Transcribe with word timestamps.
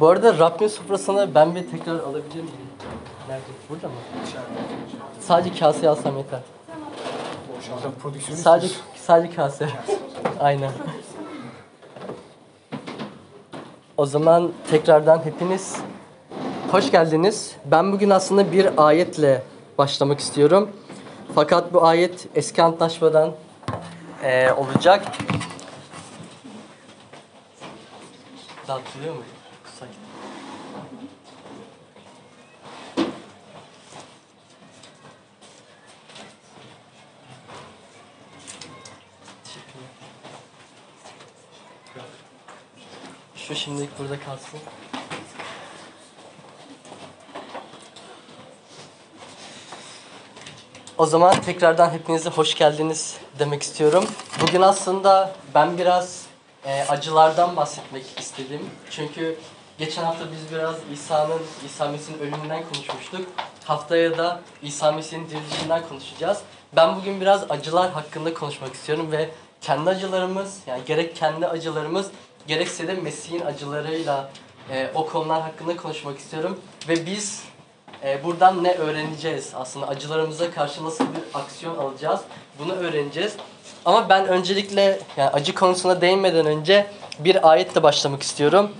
Bu 0.00 0.08
arada 0.08 0.38
Rabbin 0.38 0.66
sofrasını 0.66 1.34
ben 1.34 1.54
bir 1.54 1.70
tekrar 1.70 1.94
alabilir 1.94 2.34
miyim? 2.34 2.48
Nerede? 3.28 3.42
Burada 3.70 3.88
mı? 3.88 3.94
Sadece 5.20 5.58
kase 5.60 5.88
alsam 5.88 6.16
yeter. 6.16 6.40
Sadece 8.34 8.74
sadece 8.96 9.34
kase. 9.34 9.68
Aynen. 10.40 10.70
O 13.96 14.06
zaman 14.06 14.52
tekrardan 14.70 15.24
hepiniz 15.24 15.76
hoş 16.70 16.90
geldiniz. 16.90 17.56
Ben 17.64 17.92
bugün 17.92 18.10
aslında 18.10 18.52
bir 18.52 18.86
ayetle 18.86 19.42
başlamak 19.78 20.20
istiyorum. 20.20 20.70
Fakat 21.34 21.72
bu 21.72 21.84
ayet 21.86 22.28
eski 22.34 22.62
antlaşmadan 22.62 23.32
eee, 24.24 24.52
olacak. 24.52 25.04
Dağıtılıyor 28.68 29.14
mu? 29.14 29.22
Teşekkürler. 39.44 39.88
Şu 43.36 43.54
şimdilik 43.54 43.98
burada 43.98 44.20
kalsın. 44.20 44.60
O 50.98 51.06
zaman 51.06 51.40
tekrardan 51.40 51.90
hepinize 51.90 52.30
hoş 52.30 52.54
geldiniz 52.54 53.16
demek 53.38 53.62
istiyorum. 53.62 54.04
Bugün 54.42 54.60
aslında 54.60 55.32
ben 55.54 55.78
biraz 55.78 56.27
e, 56.68 56.84
acılardan 56.88 57.56
bahsetmek 57.56 58.04
istedim. 58.18 58.70
Çünkü 58.90 59.36
geçen 59.78 60.04
hafta 60.04 60.24
biz 60.32 60.54
biraz 60.54 60.76
İsa'nın, 60.92 61.42
İsa 61.66 61.88
Mesih'in 61.88 62.18
ölümünden 62.18 62.62
konuşmuştuk. 62.72 63.20
Haftaya 63.64 64.18
da 64.18 64.40
İsa 64.62 64.92
Mesih'in 64.92 65.30
dirilişinden 65.30 65.88
konuşacağız. 65.88 66.38
Ben 66.76 66.96
bugün 66.96 67.20
biraz 67.20 67.50
acılar 67.50 67.90
hakkında 67.90 68.34
konuşmak 68.34 68.74
istiyorum 68.74 69.12
ve 69.12 69.30
kendi 69.60 69.90
acılarımız, 69.90 70.58
yani 70.66 70.82
gerek 70.86 71.16
kendi 71.16 71.46
acılarımız, 71.46 72.10
gerekse 72.46 72.88
de 72.88 72.94
Mesih'in 72.94 73.40
acılarıyla 73.40 74.30
e, 74.70 74.90
o 74.94 75.06
konular 75.06 75.42
hakkında 75.42 75.76
konuşmak 75.76 76.18
istiyorum. 76.18 76.60
Ve 76.88 77.06
biz 77.06 77.42
e, 78.04 78.24
buradan 78.24 78.64
ne 78.64 78.74
öğreneceğiz 78.74 79.52
aslında 79.54 79.88
acılarımıza 79.88 80.50
karşı 80.50 80.84
nasıl 80.84 81.04
bir 81.04 81.38
aksiyon 81.38 81.78
alacağız 81.78 82.20
bunu 82.58 82.72
öğreneceğiz. 82.72 83.36
Ama 83.84 84.08
ben 84.08 84.28
öncelikle 84.28 84.98
yani 85.16 85.30
acı 85.30 85.54
konusuna 85.54 86.00
değinmeden 86.00 86.46
önce 86.46 86.86
bir 87.18 87.50
ayetle 87.50 87.82
başlamak 87.82 88.22
istiyorum. 88.22 88.70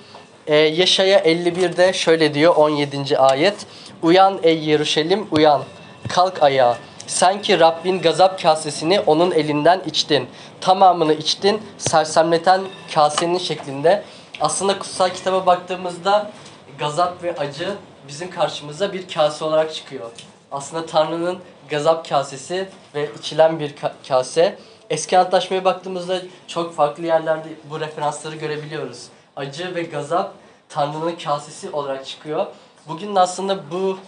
E, 0.46 0.56
Yaşaya 0.56 1.18
51'de 1.18 1.92
şöyle 1.92 2.34
diyor 2.34 2.56
17. 2.56 3.18
ayet. 3.18 3.54
Uyan 4.02 4.38
ey 4.42 4.58
Yeruşalim 4.64 5.26
uyan 5.30 5.62
kalk 6.08 6.42
ayağa. 6.42 6.76
Sen 7.06 7.42
ki 7.42 7.60
Rabbin 7.60 8.02
gazap 8.02 8.42
kasesini 8.42 9.00
onun 9.00 9.30
elinden 9.30 9.82
içtin. 9.86 10.28
Tamamını 10.60 11.12
içtin 11.14 11.62
sersemleten 11.78 12.60
kasenin 12.94 13.38
şeklinde. 13.38 14.04
Aslında 14.40 14.78
kutsal 14.78 15.08
kitaba 15.08 15.46
baktığımızda 15.46 16.30
gazap 16.78 17.22
ve 17.22 17.34
acı 17.38 17.68
bizim 18.08 18.30
karşımıza 18.30 18.92
bir 18.92 19.08
kase 19.08 19.44
olarak 19.44 19.74
çıkıyor. 19.74 20.10
Aslında 20.52 20.86
Tanrı'nın 20.86 21.38
gazap 21.70 22.08
kasesi 22.08 22.68
ve 22.94 23.08
içilen 23.18 23.60
bir 23.60 23.70
ka- 23.70 23.92
kase. 24.08 24.58
Eski 24.90 25.18
Antlaşma'ya 25.18 25.64
baktığımızda 25.64 26.20
çok 26.46 26.74
farklı 26.74 27.06
yerlerde 27.06 27.48
bu 27.70 27.80
referansları 27.80 28.36
görebiliyoruz. 28.36 29.08
Acı 29.36 29.74
ve 29.74 29.82
gazap 29.82 30.32
Tanrı'nın 30.68 31.16
kasesi 31.16 31.70
olarak 31.70 32.06
çıkıyor. 32.06 32.46
Bugün 32.88 33.14
de 33.14 33.20
aslında 33.20 33.70
bu 33.70 33.98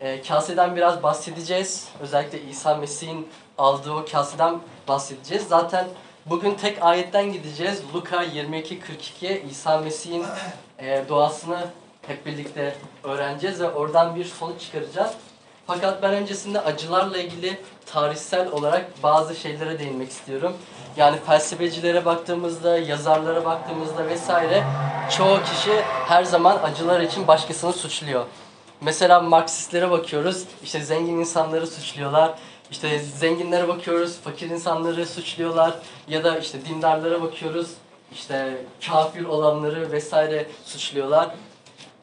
e, 0.00 0.22
kaseden 0.22 0.76
biraz 0.76 1.02
bahsedeceğiz. 1.02 1.88
Özellikle 2.00 2.42
İsa 2.42 2.74
Mesih'in 2.74 3.28
aldığı 3.58 3.92
o 3.92 4.04
kaseden 4.12 4.60
bahsedeceğiz. 4.88 5.48
Zaten 5.48 5.88
bugün 6.26 6.54
tek 6.54 6.82
ayetten 6.82 7.32
gideceğiz. 7.32 7.82
Luka 7.94 8.24
22-42 8.24 9.46
İsa 9.50 9.78
Mesih'in 9.78 10.24
e, 10.78 11.04
doğasını 11.08 11.58
hep 12.06 12.26
birlikte 12.26 12.74
öğreneceğiz 13.04 13.60
ve 13.60 13.70
oradan 13.70 14.16
bir 14.16 14.24
sonuç 14.24 14.60
çıkaracağız. 14.60 15.12
Fakat 15.66 16.02
ben 16.02 16.14
öncesinde 16.14 16.60
acılarla 16.60 17.18
ilgili 17.18 17.60
tarihsel 17.86 18.50
olarak 18.50 19.02
bazı 19.02 19.36
şeylere 19.36 19.78
değinmek 19.78 20.10
istiyorum. 20.10 20.52
Yani 20.96 21.18
felsefecilere 21.26 22.04
baktığımızda, 22.04 22.78
yazarlara 22.78 23.44
baktığımızda 23.44 24.06
vesaire 24.08 24.64
çoğu 25.16 25.38
kişi 25.42 25.80
her 26.08 26.24
zaman 26.24 26.58
acılar 26.62 27.00
için 27.00 27.26
başkasını 27.26 27.72
suçluyor. 27.72 28.24
Mesela 28.80 29.20
Marksistlere 29.20 29.90
bakıyoruz, 29.90 30.44
işte 30.64 30.80
zengin 30.80 31.18
insanları 31.18 31.66
suçluyorlar. 31.66 32.34
İşte 32.70 32.98
zenginlere 32.98 33.68
bakıyoruz, 33.68 34.16
fakir 34.20 34.50
insanları 34.50 35.06
suçluyorlar. 35.06 35.74
Ya 36.08 36.24
da 36.24 36.38
işte 36.38 36.64
dindarlara 36.64 37.22
bakıyoruz, 37.22 37.70
işte 38.12 38.56
kafir 38.86 39.24
olanları 39.24 39.92
vesaire 39.92 40.46
suçluyorlar. 40.64 41.30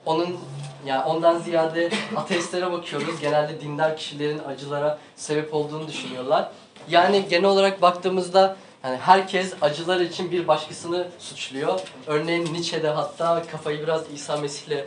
Onun 0.06 0.40
yani 0.86 1.04
ondan 1.04 1.40
ziyade 1.40 1.90
ateistlere 2.16 2.72
bakıyoruz. 2.72 3.20
Genelde 3.22 3.62
dindar 3.62 3.98
kişilerin 3.98 4.42
acılara 4.48 4.98
sebep 5.16 5.54
olduğunu 5.54 5.88
düşünüyorlar. 5.88 6.50
Yani 6.90 7.26
genel 7.30 7.50
olarak 7.50 7.82
baktığımızda 7.82 8.56
yani 8.84 8.98
herkes 8.98 9.54
acılar 9.62 10.00
için 10.00 10.32
bir 10.32 10.48
başkasını 10.48 11.08
suçluyor. 11.20 11.80
Örneğin 12.08 12.54
Nietzsche'de 12.54 12.90
hatta 12.90 13.44
kafayı 13.52 13.84
biraz 13.84 14.02
İsa 14.14 14.38
Mesih'le 14.38 14.86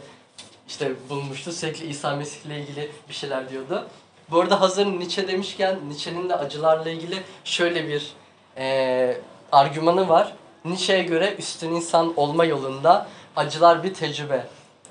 işte 0.68 0.92
bulmuştu. 1.08 1.52
Sürekli 1.52 1.86
İsa 1.86 2.16
Mesih'le 2.16 2.50
ilgili 2.50 2.90
bir 3.08 3.14
şeyler 3.14 3.50
diyordu. 3.50 3.86
Bu 4.30 4.40
arada 4.40 4.60
hazır 4.60 4.86
Nietzsche 4.86 5.28
demişken 5.28 5.78
Nietzsche'nin 5.88 6.28
de 6.28 6.36
acılarla 6.36 6.90
ilgili 6.90 7.22
şöyle 7.44 7.88
bir 7.88 8.12
eee 8.56 9.20
argümanı 9.52 10.08
var. 10.08 10.32
Nietzsche'ye 10.64 11.02
göre 11.02 11.34
üstün 11.38 11.70
insan 11.70 12.12
olma 12.16 12.44
yolunda 12.44 13.08
acılar 13.36 13.82
bir 13.84 13.94
tecrübe. 13.94 14.46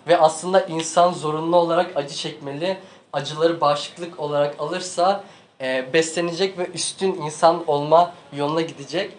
Ve 0.08 0.18
aslında 0.18 0.62
insan 0.62 1.14
zorunlu 1.14 1.58
olarak 1.58 1.98
acı 1.98 2.16
çekmeli. 2.16 2.78
Acıları 3.14 3.62
bağışıklık 3.62 4.20
olarak 4.20 4.56
alırsa 4.60 5.24
e, 5.62 5.94
beslenecek 5.94 6.58
ve 6.58 6.68
üstün 6.74 7.14
insan 7.14 7.68
olma 7.68 8.12
yoluna 8.34 8.62
gidecek. 8.62 9.12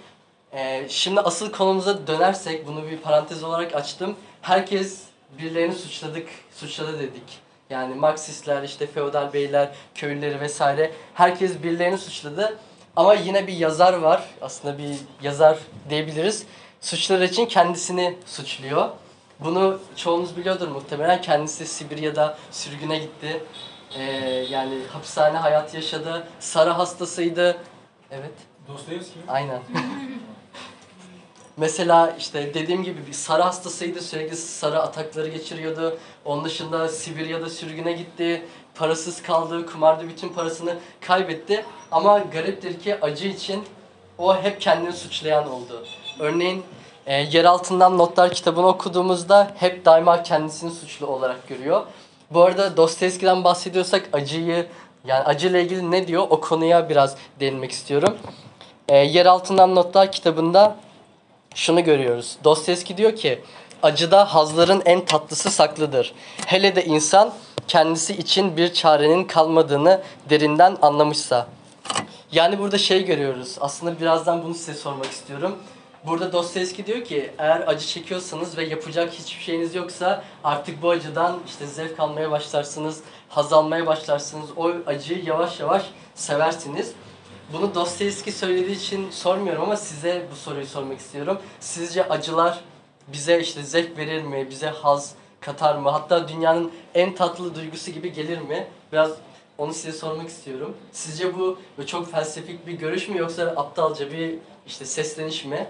E, 0.52 0.86
şimdi 0.88 1.20
asıl 1.20 1.52
konumuza 1.52 2.06
dönersek 2.06 2.66
bunu 2.66 2.90
bir 2.90 2.96
parantez 2.98 3.42
olarak 3.42 3.74
açtım. 3.74 4.16
Herkes 4.42 5.02
birilerini 5.38 5.74
suçladık, 5.74 6.28
suçladı 6.52 6.98
dedik. 6.98 7.46
Yani 7.70 7.94
Marksistler, 7.94 8.62
işte 8.62 8.86
feodal 8.86 9.32
beyler, 9.32 9.68
köylüleri 9.94 10.40
vesaire 10.40 10.92
herkes 11.14 11.62
birilerini 11.62 11.98
suçladı. 11.98 12.58
Ama 12.96 13.14
yine 13.14 13.46
bir 13.46 13.52
yazar 13.52 13.92
var. 13.92 14.24
Aslında 14.40 14.78
bir 14.78 14.96
yazar 15.22 15.58
diyebiliriz. 15.90 16.46
Suçlar 16.80 17.20
için 17.20 17.46
kendisini 17.46 18.18
suçluyor. 18.26 18.88
Bunu 19.40 19.78
çoğunuz 19.96 20.36
biliyordur 20.36 20.68
muhtemelen. 20.68 21.20
Kendisi 21.20 21.66
Sibirya'da 21.66 22.38
sürgüne 22.50 22.98
gitti. 22.98 23.42
Ee, 23.98 24.02
yani 24.50 24.78
hapishane 24.92 25.38
hayatı 25.38 25.76
yaşadı. 25.76 26.26
Sara 26.40 26.78
hastasıydı. 26.78 27.56
Evet. 28.10 28.32
Dostoyevski? 28.68 29.18
Aynen. 29.28 29.60
Mesela 31.56 32.16
işte 32.18 32.54
dediğim 32.54 32.82
gibi 32.82 33.06
bir 33.06 33.12
sarı 33.12 33.42
hastasıydı. 33.42 34.00
Sürekli 34.00 34.36
sarı 34.36 34.82
atakları 34.82 35.28
geçiriyordu. 35.28 35.98
Onun 36.24 36.44
dışında 36.44 36.88
Sibirya'da 36.88 37.50
sürgüne 37.50 37.92
gitti. 37.92 38.46
Parasız 38.74 39.22
kaldı. 39.22 39.66
Kumarda 39.66 40.08
bütün 40.08 40.28
parasını 40.28 40.76
kaybetti. 41.00 41.64
Ama 41.92 42.18
gariptir 42.18 42.80
ki 42.80 43.00
acı 43.00 43.28
için 43.28 43.64
o 44.18 44.42
hep 44.42 44.60
kendini 44.60 44.92
suçlayan 44.92 45.50
oldu. 45.50 45.86
Örneğin 46.20 46.64
e, 47.06 47.14
Yer 47.14 47.44
Altından 47.44 47.98
Notlar 47.98 48.32
kitabını 48.32 48.66
okuduğumuzda 48.66 49.50
hep 49.56 49.84
daima 49.84 50.22
kendisini 50.22 50.70
suçlu 50.70 51.06
olarak 51.06 51.48
görüyor. 51.48 51.82
Bu 52.30 52.42
arada 52.42 52.76
Dostoyevski'den 52.76 53.44
bahsediyorsak 53.44 54.08
acıyı 54.12 54.66
yani 55.04 55.24
acıyla 55.24 55.60
ilgili 55.60 55.90
ne 55.90 56.08
diyor 56.08 56.26
o 56.30 56.40
konuya 56.40 56.88
biraz 56.88 57.16
değinmek 57.40 57.72
istiyorum. 57.72 58.16
E, 58.88 58.96
Yer 58.96 59.26
Altından 59.26 59.74
Notlar 59.74 60.12
kitabında 60.12 60.76
şunu 61.54 61.84
görüyoruz. 61.84 62.36
Dostoyevski 62.44 62.96
diyor 62.96 63.16
ki 63.16 63.42
acıda 63.82 64.34
hazların 64.34 64.82
en 64.84 65.04
tatlısı 65.04 65.50
saklıdır. 65.50 66.14
Hele 66.46 66.76
de 66.76 66.84
insan 66.84 67.32
kendisi 67.68 68.16
için 68.16 68.56
bir 68.56 68.72
çarenin 68.74 69.24
kalmadığını 69.24 70.02
derinden 70.30 70.76
anlamışsa. 70.82 71.46
Yani 72.32 72.58
burada 72.58 72.78
şey 72.78 73.04
görüyoruz. 73.04 73.56
Aslında 73.60 74.00
birazdan 74.00 74.44
bunu 74.44 74.54
size 74.54 74.74
sormak 74.74 75.10
istiyorum. 75.10 75.56
Burada 76.06 76.32
Dostoyevski 76.32 76.86
diyor 76.86 77.04
ki 77.04 77.30
eğer 77.38 77.60
acı 77.66 77.86
çekiyorsanız 77.86 78.56
ve 78.56 78.64
yapacak 78.64 79.12
hiçbir 79.12 79.42
şeyiniz 79.42 79.74
yoksa 79.74 80.24
artık 80.44 80.82
bu 80.82 80.90
acıdan 80.90 81.38
işte 81.46 81.66
zevk 81.66 82.00
almaya 82.00 82.30
başlarsınız, 82.30 83.00
haz 83.28 83.52
almaya 83.52 83.86
başlarsınız. 83.86 84.50
O 84.56 84.72
acıyı 84.86 85.24
yavaş 85.24 85.60
yavaş 85.60 85.82
seversiniz. 86.14 86.92
Bunu 87.52 87.74
Dostoyevski 87.74 88.32
söylediği 88.32 88.76
için 88.76 89.10
sormuyorum 89.10 89.62
ama 89.62 89.76
size 89.76 90.26
bu 90.32 90.36
soruyu 90.36 90.66
sormak 90.66 90.98
istiyorum. 90.98 91.38
Sizce 91.60 92.08
acılar 92.08 92.60
bize 93.08 93.40
işte 93.40 93.62
zevk 93.62 93.98
verir 93.98 94.22
mi, 94.22 94.50
bize 94.50 94.68
haz 94.68 95.14
katar 95.40 95.76
mı, 95.76 95.90
hatta 95.90 96.28
dünyanın 96.28 96.72
en 96.94 97.14
tatlı 97.14 97.54
duygusu 97.54 97.90
gibi 97.90 98.12
gelir 98.12 98.38
mi? 98.38 98.66
Biraz 98.92 99.10
onu 99.58 99.72
size 99.72 99.92
sormak 99.92 100.28
istiyorum. 100.28 100.76
Sizce 100.92 101.34
bu 101.34 101.58
çok 101.86 102.10
felsefik 102.12 102.66
bir 102.66 102.72
görüş 102.72 103.08
mü 103.08 103.18
yoksa 103.18 103.42
aptalca 103.42 104.12
bir 104.12 104.34
işte 104.66 104.84
sesleniş 104.84 105.44
mi? 105.44 105.66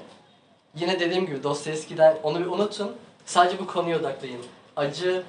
Yine 0.76 1.00
dediğim 1.00 1.26
gibi 1.26 1.42
Dostoyevski'den 1.42 2.18
onu 2.22 2.40
bir 2.40 2.46
unutun. 2.46 2.96
Sadece 3.26 3.58
bu 3.58 3.66
konuya 3.66 3.98
odaklayın. 4.00 4.46
Acı 4.76 5.22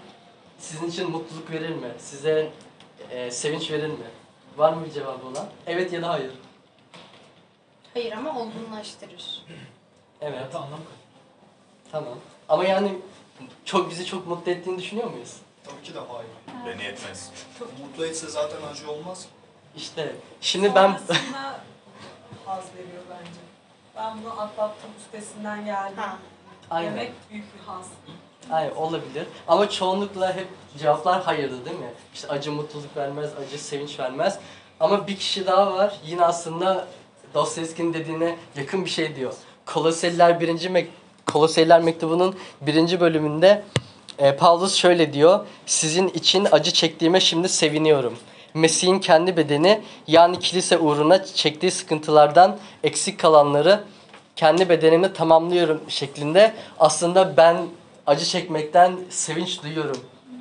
sizin 0.59 0.88
için 0.88 1.11
mutluluk 1.11 1.51
verir 1.51 1.69
mi? 1.69 1.91
Size 1.99 2.51
e, 3.11 3.31
sevinç 3.31 3.71
verir 3.71 3.88
mi? 3.88 4.05
Var 4.57 4.73
mı 4.73 4.85
bir 4.85 4.91
cevabı 4.91 5.27
ona? 5.27 5.49
Evet 5.67 5.94
ya 5.94 6.01
da 6.01 6.09
hayır. 6.09 6.31
Hayır 7.94 8.11
ama 8.11 8.39
olgunlaştırır. 8.39 9.45
Evet. 10.21 10.55
Anlam. 10.55 10.79
Tamam. 11.91 12.17
Ama 12.50 12.65
yani 12.65 12.97
çok 13.65 13.89
bizi 13.89 14.05
çok 14.05 14.27
mutlu 14.27 14.51
ettiğini 14.51 14.77
düşünüyor 14.77 15.11
muyuz? 15.11 15.35
Tabii 15.63 15.83
ki 15.83 15.93
de 15.93 16.00
hayır. 16.00 16.29
Beni 16.65 16.88
etmez. 16.88 17.31
Mutlu 17.81 18.05
etse 18.05 18.27
zaten 18.27 18.57
acı 18.71 18.91
olmaz. 18.91 19.27
İşte 19.75 20.15
şimdi 20.41 20.75
ben 20.75 20.88
Sonrasında 20.88 21.59
haz 22.45 22.63
veriyor 22.75 23.03
bence. 23.09 23.39
Ben 23.97 24.23
bunu 24.23 24.41
atlattım, 24.41 24.89
üstesinden 24.99 25.65
geldim. 25.65 25.97
Ha. 25.97 26.17
aynen. 26.69 26.91
Demek 26.91 27.11
büyük 27.31 27.45
bir 27.55 27.65
haz. 27.65 27.85
Aynen 28.51 28.75
olabilir. 28.75 29.25
Ama 29.47 29.69
çoğunlukla 29.69 30.35
hep 30.35 30.47
cevaplar 30.79 31.23
hayırdı 31.23 31.65
değil 31.65 31.79
mi? 31.79 31.91
İşte 32.13 32.27
acı 32.27 32.51
mutluluk 32.51 32.97
vermez, 32.97 33.29
acı 33.45 33.63
sevinç 33.63 33.99
vermez. 33.99 34.39
Ama 34.79 35.07
bir 35.07 35.15
kişi 35.15 35.47
daha 35.47 35.73
var. 35.73 35.94
Yine 36.05 36.25
aslında 36.25 36.88
Dostoyevski'nin 37.33 37.94
dediğine 37.94 38.35
yakın 38.55 38.85
bir 38.85 38.89
şey 38.89 39.15
diyor. 39.15 39.33
Koloseliler 39.65 40.39
birinci 40.39 40.69
mek 40.69 40.89
Koloseliler 41.25 41.81
mektubunun 41.81 42.35
birinci 42.61 43.00
bölümünde 43.00 43.63
e, 44.17 44.35
Paulus 44.35 44.75
şöyle 44.75 45.13
diyor. 45.13 45.45
Sizin 45.65 46.07
için 46.07 46.47
acı 46.51 46.73
çektiğime 46.73 47.19
şimdi 47.19 47.50
seviniyorum. 47.50 48.17
Mesih'in 48.57 49.00
kendi 49.00 49.38
bedeni 49.38 49.81
yani 50.07 50.39
kilise 50.39 50.77
uğruna 50.77 51.25
çektiği 51.25 51.71
sıkıntılardan 51.71 52.57
eksik 52.83 53.19
kalanları 53.19 53.83
kendi 54.36 54.69
bedenini 54.69 55.13
tamamlıyorum 55.13 55.81
şeklinde 55.88 56.54
aslında 56.80 57.38
ben 57.38 57.57
acı 58.07 58.25
çekmekten 58.25 59.00
sevinç 59.09 59.63
duyuyorum 59.63 59.98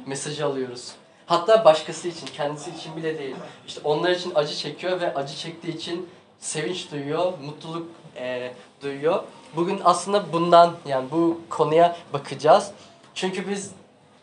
mesajı 0.07 0.47
alıyoruz. 0.47 0.93
Hatta 1.27 1.65
başkası 1.65 2.09
için, 2.09 2.27
kendisi 2.27 2.71
için 2.71 2.97
bile 2.97 3.19
değil. 3.19 3.37
İşte 3.67 3.81
onlar 3.85 4.11
için 4.11 4.33
acı 4.35 4.55
çekiyor 4.55 5.01
ve 5.01 5.15
acı 5.15 5.37
çektiği 5.37 5.77
için 5.77 6.09
sevinç 6.41 6.91
duyuyor, 6.93 7.33
mutluluk 7.45 7.87
eee, 8.17 8.53
duyuyor. 8.83 9.23
Bugün 9.57 9.81
aslında 9.85 10.33
bundan 10.33 10.73
yani 10.87 11.11
bu 11.11 11.41
konuya 11.51 11.97
bakacağız. 12.12 12.71
Çünkü 13.15 13.49
biz 13.49 13.71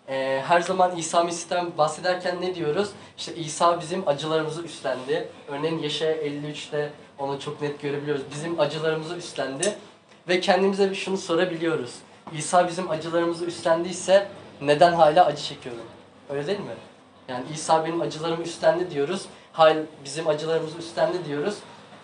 eee, 0.10 0.44
her 0.48 0.62
zaman 0.62 0.98
İsa 0.98 1.24
Mesih'ten 1.24 1.78
bahsederken 1.78 2.42
ne 2.42 2.56
diyoruz? 2.56 2.90
İşte 3.18 3.36
İsa 3.36 3.82
bizim 3.82 4.08
acılarımızı 4.08 4.62
üstlendi. 4.64 5.28
Örneğin 5.48 5.80
Yaşaya 5.80 6.14
53'te 6.14 6.90
onu 7.20 7.40
çok 7.40 7.62
net 7.62 7.82
görebiliyoruz. 7.82 8.24
Bizim 8.36 8.60
acılarımızı 8.60 9.16
üstlendi 9.16 9.76
ve 10.28 10.40
kendimize 10.40 10.96
şunu 10.96 11.18
sorabiliyoruz. 11.18 11.96
İsa 12.38 12.68
bizim 12.68 12.90
acılarımızı 12.92 13.46
üstlendiyse 13.46 14.28
neden 14.62 14.94
hala 14.94 15.26
acı 15.26 15.44
çekiyorum? 15.44 15.86
Öyle 16.30 16.48
değil 16.48 16.60
mi? 16.60 16.76
Yani 17.28 17.44
İsa 17.54 17.86
benim 17.86 18.02
acılarımı 18.02 18.44
üstlendi 18.44 18.92
diyoruz. 18.92 19.26
Hal 19.54 19.78
bizim 20.06 20.28
acılarımızı 20.28 20.78
üstlendi 20.78 21.26
diyoruz. 21.26 21.56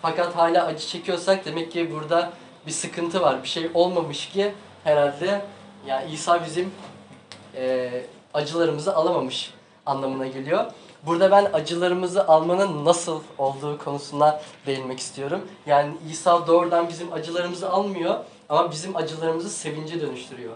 Fakat 0.02 0.36
hala 0.36 0.66
acı 0.66 0.86
çekiyorsak 0.86 1.44
demek 1.44 1.72
ki 1.72 1.90
burada 1.92 2.30
bir 2.66 2.72
sıkıntı 2.72 3.20
var. 3.22 3.42
Bir 3.42 3.48
şey 3.48 3.70
olmamış 3.74 4.28
ki 4.28 4.52
herhalde 4.84 5.40
yani 5.86 6.12
İsa 6.12 6.44
bizim 6.44 6.72
eee, 7.56 8.06
acılarımızı 8.34 8.96
alamamış 8.96 9.54
anlamına 9.86 10.26
geliyor. 10.26 10.64
Burada 11.06 11.30
ben 11.30 11.50
acılarımızı 11.52 12.28
almanın 12.28 12.84
nasıl 12.84 13.20
olduğu 13.38 13.78
konusuna 13.78 14.40
değinmek 14.66 14.98
istiyorum. 15.00 15.40
Yani 15.66 15.92
İsa 16.10 16.46
doğrudan 16.46 16.88
bizim 16.88 17.12
acılarımızı 17.12 17.70
almıyor 17.70 18.14
ama 18.48 18.70
bizim 18.70 18.96
acılarımızı 18.96 19.50
sevince 19.50 20.00
dönüştürüyor. 20.00 20.52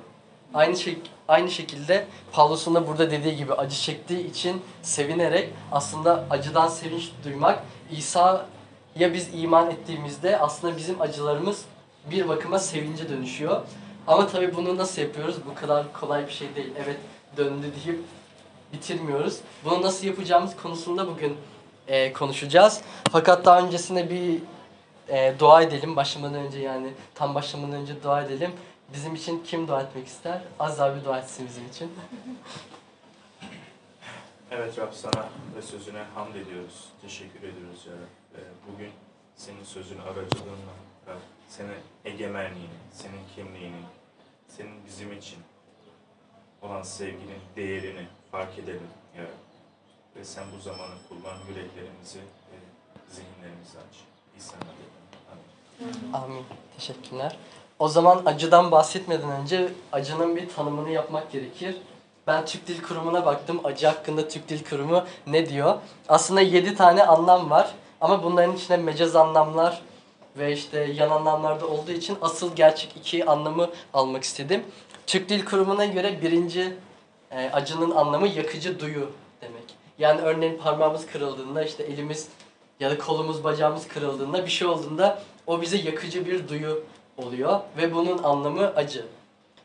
Aynı 0.55 0.77
şey, 0.77 0.99
aynı 1.29 1.51
şekilde 1.51 2.07
Pavlus'un 2.33 2.75
da 2.75 2.87
burada 2.87 3.11
dediği 3.11 3.37
gibi 3.37 3.55
acı 3.55 3.77
çektiği 3.77 4.31
için 4.31 4.63
sevinerek 4.83 5.51
aslında 5.73 6.25
acıdan 6.31 6.69
sevinç 6.69 7.11
duymak 7.25 7.63
İsa'ya 7.91 9.15
biz 9.15 9.29
iman 9.35 9.71
ettiğimizde 9.71 10.39
aslında 10.39 10.77
bizim 10.77 11.01
acılarımız 11.01 11.65
bir 12.11 12.29
bakıma 12.29 12.59
sevince 12.59 13.09
dönüşüyor. 13.09 13.61
Ama 14.07 14.27
tabii 14.27 14.57
bunu 14.57 14.77
nasıl 14.77 15.03
yapıyoruz? 15.03 15.37
Bu 15.47 15.55
kadar 15.55 15.93
kolay 15.93 16.27
bir 16.27 16.33
şey 16.33 16.55
değil. 16.55 16.73
Evet 16.85 16.97
döndü 17.37 17.67
deyip 17.85 18.01
bitirmiyoruz. 18.73 19.41
Bunu 19.65 19.83
nasıl 19.83 20.07
yapacağımız 20.07 20.57
konusunda 20.57 21.07
bugün 21.07 21.37
e, 21.89 22.13
konuşacağız. 22.13 22.83
Fakat 23.13 23.45
daha 23.45 23.61
öncesinde 23.61 24.11
bir 24.11 24.43
e, 25.09 25.35
dua 25.39 25.63
edelim. 25.63 25.97
Başlamadan 25.97 26.35
önce 26.35 26.59
yani 26.59 26.93
tam 27.15 27.35
başlamadan 27.35 27.75
önce 27.75 28.03
dua 28.03 28.23
edelim. 28.23 28.53
Bizim 28.95 29.15
için 29.15 29.43
kim 29.47 29.69
dua 29.69 29.83
etmek 29.83 30.07
ister? 30.07 30.41
Az 30.59 30.79
bir 30.79 31.05
dua 31.05 31.19
etsin 31.19 31.49
bizim 31.49 31.69
için. 31.69 31.93
Evet 34.51 34.79
Rab 34.79 34.93
sana 34.93 35.25
ve 35.57 35.63
sözüne 35.63 36.03
hamd 36.15 36.35
ediyoruz. 36.35 36.85
Teşekkür 37.03 37.39
ediyoruz 37.39 37.87
ya 37.87 37.93
Rab. 37.93 38.39
Ve 38.39 38.43
bugün 38.73 38.91
senin 39.37 39.65
sözün 39.65 39.99
aracılığıyla 39.99 40.75
Rab, 41.09 41.17
senin 41.49 41.75
egemenliğini, 42.05 42.79
senin 42.93 43.21
kimliğini, 43.37 43.83
senin 44.49 44.87
bizim 44.87 45.13
için 45.13 45.39
olan 46.63 46.83
sevginin 46.83 47.41
değerini 47.57 48.07
fark 48.31 48.59
edelim 48.59 48.89
ya. 49.19 49.25
Ve 50.17 50.25
sen 50.25 50.45
bu 50.57 50.61
zamanı 50.61 50.95
kullan, 51.09 51.37
yüreklerimizi 51.49 52.19
ve 52.19 52.57
zihinlerimizi 53.09 53.79
aç. 53.79 54.05
Adıyla. 54.49 56.13
Amin. 56.13 56.13
Amin. 56.13 56.45
Teşekkürler. 56.77 57.37
O 57.79 57.89
zaman 57.89 58.23
acıdan 58.27 58.71
bahsetmeden 58.71 59.31
önce 59.31 59.73
acının 59.93 60.37
bir 60.37 60.49
tanımını 60.49 60.91
yapmak 60.91 61.33
gerekir. 61.33 61.77
Ben 62.27 62.45
Türk 62.45 62.67
Dil 62.67 62.83
Kurumu'na 62.83 63.27
baktım. 63.27 63.61
Acı 63.65 63.87
hakkında 63.87 64.29
Türk 64.29 64.49
Dil 64.49 64.65
Kurumu 64.65 65.05
ne 65.27 65.49
diyor? 65.49 65.77
Aslında 66.09 66.41
7 66.41 66.77
tane 66.77 67.05
anlam 67.07 67.51
var. 67.51 67.75
Ama 68.01 68.23
bunların 68.23 68.57
içinde 68.57 68.77
mecaz 68.77 69.17
anlamlar 69.17 69.83
ve 70.37 70.53
işte 70.53 70.79
yan 70.95 71.11
anlamlar 71.11 71.61
da 71.61 71.67
olduğu 71.67 71.93
için 71.93 72.17
asıl 72.23 72.57
gerçek 72.57 72.97
iki 72.97 73.27
anlamı 73.27 73.71
almak 73.95 74.25
istedim. 74.25 74.65
Türk 75.07 75.29
Dil 75.29 75.45
Kurumu'na 75.45 75.85
göre 75.85 76.23
birinci 76.23 76.73
e, 77.31 77.51
acının 77.53 77.91
anlamı 77.91 78.29
yakıcı 78.29 78.81
duyu 78.81 79.11
demek. 79.43 79.65
Yani 79.99 80.21
örneğin 80.21 80.59
parmağımız 80.59 81.07
kırıldığında 81.07 81.65
işte 81.65 81.83
elimiz 81.83 82.29
ya 82.81 82.91
da 82.91 82.99
kolumuz 82.99 83.45
bacağımız 83.45 83.89
kırıldığında 83.89 84.47
bir 84.47 84.51
şey 84.51 84.69
olduğunda 84.69 85.23
o 85.47 85.63
bize 85.63 85.77
yakıcı 85.77 86.27
bir 86.27 86.49
duyu 86.49 86.85
oluyor 87.17 87.61
ve 87.77 87.95
bunun 87.95 88.23
anlamı 88.23 88.73
acı. 88.77 89.05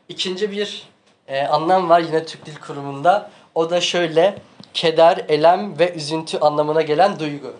İkinci 0.08 0.50
bir 0.50 0.88
e, 1.28 1.42
anlam 1.42 1.88
var 1.88 2.00
yine 2.00 2.26
Türk 2.26 2.46
Dil 2.46 2.56
Kurumu'nda. 2.56 3.30
O 3.54 3.70
da 3.70 3.80
şöyle 3.80 4.38
keder, 4.74 5.24
elem 5.28 5.78
ve 5.78 5.94
üzüntü 5.94 6.38
anlamına 6.38 6.82
gelen 6.82 7.18
duygu. 7.18 7.52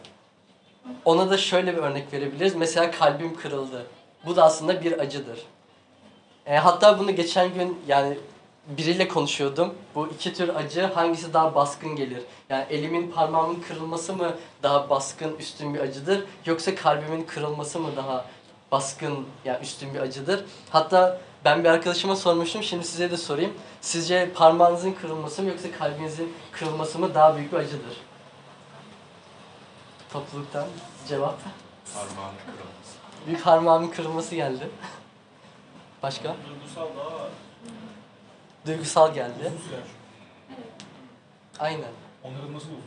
Ona 1.05 1.31
da 1.31 1.39
şöyle 1.39 1.77
bir 1.77 1.83
örnek 1.83 2.13
verebiliriz. 2.13 2.55
Mesela 2.55 2.91
kalbim 2.91 3.37
kırıldı. 3.37 3.87
Bu 4.27 4.37
da 4.37 4.45
aslında 4.45 4.85
bir 4.85 4.99
acıdır. 4.99 5.39
E, 6.47 6.57
hatta 6.57 6.99
bunu 6.99 7.17
geçen 7.17 7.55
gün 7.55 7.79
yani 7.89 8.19
biriyle 8.69 9.09
konuşuyordum. 9.09 9.75
Bu 9.95 10.09
iki 10.09 10.35
tür 10.35 10.49
acı 10.49 10.83
hangisi 10.83 11.33
daha 11.33 11.55
baskın 11.55 11.97
gelir? 11.97 12.23
Yani 12.51 12.65
elimin 12.71 13.11
parmağımın 13.11 13.61
kırılması 13.69 14.13
mı 14.13 14.35
daha 14.63 14.91
baskın 14.91 15.37
üstün 15.37 15.75
bir 15.75 15.81
acıdır? 15.81 16.25
Yoksa 16.47 16.75
kalbimin 16.75 17.25
kırılması 17.25 17.79
mı 17.79 17.89
daha 17.97 18.25
baskın 18.73 19.27
yani 19.45 19.63
üstün 19.63 19.95
bir 19.95 20.01
acıdır? 20.01 20.45
Hatta 20.71 21.21
ben 21.45 21.65
bir 21.65 21.69
arkadaşıma 21.69 22.17
sormuştum. 22.17 22.63
Şimdi 22.63 22.85
size 22.85 23.11
de 23.11 23.17
sorayım. 23.17 23.53
Sizce 23.81 24.31
parmağınızın 24.35 24.93
kırılması 24.93 25.43
mı 25.43 25.49
yoksa 25.49 25.69
kalbinizin 25.79 26.33
kırılması 26.53 26.99
mı 26.99 27.15
daha 27.15 27.37
büyük 27.37 27.53
bir 27.53 27.57
acıdır? 27.57 28.10
Topluluktan 30.13 30.67
cevap. 31.09 31.39
Parmağın 31.95 32.35
kırılması. 32.47 32.99
Bir 33.27 33.43
parmağımın 33.45 33.89
kırılması 33.89 34.35
geldi. 34.35 34.71
Başka? 36.03 36.37
Duygusal 36.49 36.89
daha 36.97 37.29
Duygusal 38.67 39.15
geldi. 39.15 39.53
Aynen. 41.59 41.91
Onarılması 42.25 42.67
da 42.67 42.71
uzun. 42.71 42.83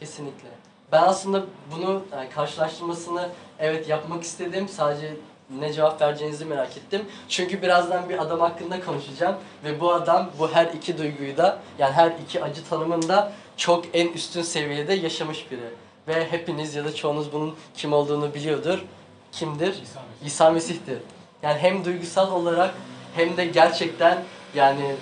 Kesinlikle. 0.00 0.48
Ben 0.92 1.02
aslında 1.02 1.44
bunu 1.70 2.02
yani 2.12 2.30
karşılaştırmasını 2.30 3.28
evet 3.58 3.88
yapmak 3.88 4.22
istedim. 4.22 4.68
Sadece 4.68 5.16
ne 5.50 5.72
cevap 5.72 6.00
vereceğinizi 6.00 6.44
merak 6.44 6.76
ettim. 6.76 7.04
Çünkü 7.28 7.62
birazdan 7.62 8.08
bir 8.08 8.18
adam 8.18 8.40
hakkında 8.40 8.84
konuşacağım 8.84 9.36
ve 9.64 9.80
bu 9.80 9.92
adam 9.92 10.30
bu 10.38 10.52
her 10.52 10.66
iki 10.66 10.98
duyguyu 10.98 11.36
da 11.36 11.58
yani 11.78 11.92
her 11.92 12.10
iki 12.10 12.44
acı 12.44 12.68
tanımında 12.68 13.32
çok 13.56 13.84
en 13.94 14.08
üstün 14.08 14.42
seviyede 14.42 14.94
yaşamış 14.94 15.50
biri. 15.50 15.70
Ve 16.08 16.30
hepiniz 16.30 16.74
ya 16.74 16.84
da 16.84 16.94
çoğunuz 16.94 17.32
bunun 17.32 17.54
kim 17.76 17.92
olduğunu 17.92 18.34
biliyordur. 18.34 18.84
Kimdir? 19.32 19.68
İsa 19.82 20.00
Mesih. 20.00 20.26
İsa 20.26 20.50
Mesih'tir. 20.50 20.98
Yani 21.42 21.58
hem 21.58 21.84
duygusal 21.84 22.32
olarak 22.32 22.74
hem 23.14 23.36
de 23.36 23.44
gerçekten 23.44 24.24
yani 24.54 24.96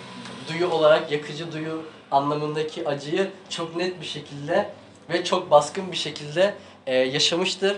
duyu 0.48 0.70
olarak 0.70 1.12
yakıcı 1.12 1.52
duyu 1.52 1.82
anlamındaki 2.10 2.88
acıyı 2.88 3.30
çok 3.48 3.76
net 3.76 4.00
bir 4.00 4.06
şekilde 4.06 4.70
ve 5.10 5.24
çok 5.24 5.50
baskın 5.50 5.92
bir 5.92 5.96
şekilde 5.96 6.54
e, 6.86 6.94
yaşamıştır. 6.94 7.76